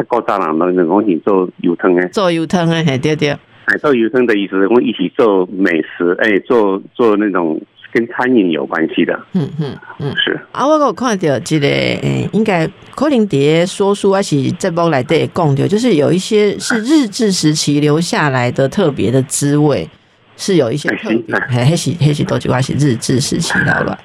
[0.00, 3.30] 较高早人能能讲是做油汤诶，做油汤诶，嘿对对，
[3.66, 7.60] 海豆油汤的意思，我们一起做美食，哎，做做那种
[7.92, 9.18] 跟餐饮有关系的。
[9.32, 10.38] 嗯嗯嗯，是。
[10.52, 19.88] 啊，我有看到这个，诶，应该柯林蝶说书还是这包来的讲的，就是有一些是日治时期留下来的特别的滋味，
[20.36, 23.98] 是有一些特别，还是还是都几块是日治时期的了。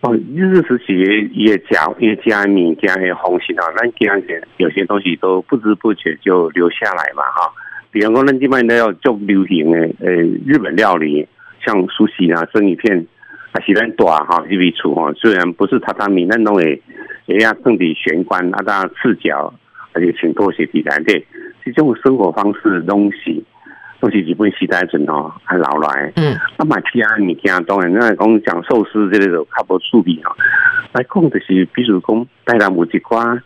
[0.00, 4.28] 哦，日治时期也也加也加米加也红心啊，那这样子
[4.58, 7.52] 有些东西都不知不觉就留下来嘛哈。
[7.90, 10.12] 比方说，那基本都要做流行的呃
[10.46, 11.26] 日本料理，
[11.66, 13.04] 像苏西啊、生鱼片
[13.50, 15.12] 啊，是咱大哈一味处哈。
[15.14, 16.80] 虽然不是榻榻米，那种诶
[17.26, 19.52] 也要整体玄关啊，大赤脚，
[19.94, 21.26] 而且请拖鞋底来对，
[21.64, 23.42] 这种生活方式东西。
[24.00, 26.12] 都是日本时代阵吼，还留来。
[26.16, 30.34] 嗯，啊，买其他物件当然，那讲讲寿司这类就较无趣味吼。
[30.92, 33.40] 来讲就是，比如讲，台南有一寡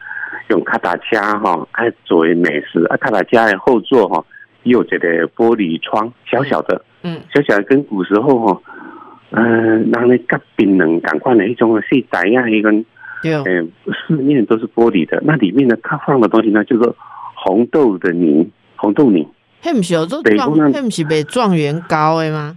[0.49, 2.85] 用卡达车吼，爱作为美食。
[2.91, 4.25] 啊，卡达车的后座吼，
[4.65, 8.63] 有这个玻璃窗，小小的，嗯，小小的，跟古时候吼，
[9.31, 12.71] 嗯，那那夹冰冷感官的一种是怎样一个？
[13.25, 16.93] 嗯，四面都是玻璃的，那里面呢，它放的东西呢，就是
[17.37, 19.27] 红豆的泥，红豆泥。
[19.63, 22.57] 迄毋是有做状，迄毋是卖状元糕的吗？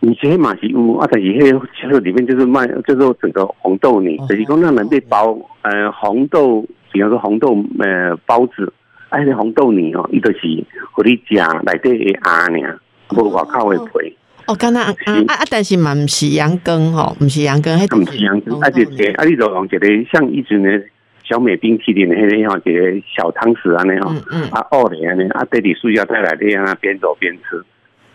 [0.00, 8.72] 以前嘛是有啊，但是迄其实里面就是卖，就是整个红豆泥，就是讲那能被包，呃，红豆，比方说红豆呃包子，
[9.10, 10.38] 哎，那红豆泥哦，伊都是
[10.92, 11.34] 互你食
[11.64, 12.78] 内底的鸭呢，
[13.10, 14.16] 无外口的皮。
[14.46, 14.94] 哦，敢若啊
[15.26, 20.70] 啊，但是嘛毋是羊羹吼，毋是羊羹，迄毋是羊羹，啊，就啊，你就用一个像以前的。
[21.28, 24.10] 小美冰淇淋的迄个吼，一个小汤匙安尼吼，
[24.50, 27.62] 啊，哦的安尼，啊，得里塑胶袋来这样啊，边走边吃，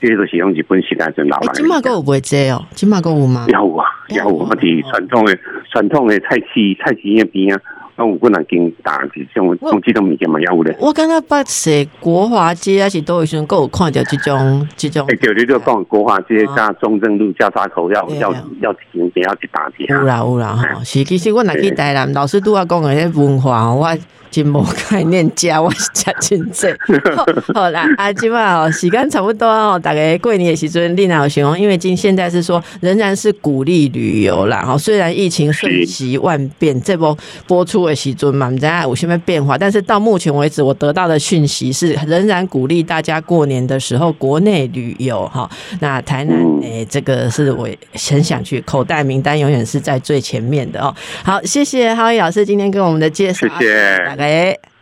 [0.01, 1.53] 这些都是用日本时代就老来。
[1.53, 3.45] 金马哥有会这哦，金马哥有吗？
[3.49, 5.37] 有啊，有啊，我哋传统的
[5.71, 7.61] 传统的菜市菜市那边啊。
[7.95, 10.75] 那我不能跟打这种种这种物件嘛，要有的。
[10.79, 15.05] 我刚刚把写国华街还是都有先够看到这种这种。
[15.09, 19.85] 哎，对对，就讲国华街加中正路交叉口要要要停，要去打的。
[19.87, 23.95] 有啦有啦哈，是其实我来去台南，老师都要讲的些文化，我。
[24.33, 26.67] 真无概念，加我是真真济。
[27.53, 34.63] 好啦，啊，今晚哦，时间差不多哦，大概过年的时阵，丽娜有形容，因为今现在是说仍然是鼓励旅游啦。
[34.65, 37.15] 哈，虽然疫情瞬息万变，这波
[37.45, 45.27] 播出的时阵嘛，唔知有什么变化，但是到目前为止，我得到的讯息是仍然鼓励大家过年的时候国内旅游。
[45.27, 45.47] 哈，
[45.79, 47.69] 那台南诶，这个是我
[48.09, 50.91] 很想去，口袋名单永远是在最前面的哦。
[51.23, 54.22] 好，谢谢浩毅老师今天跟我们的介绍，谢谢。
[54.23, 54.72] 哎。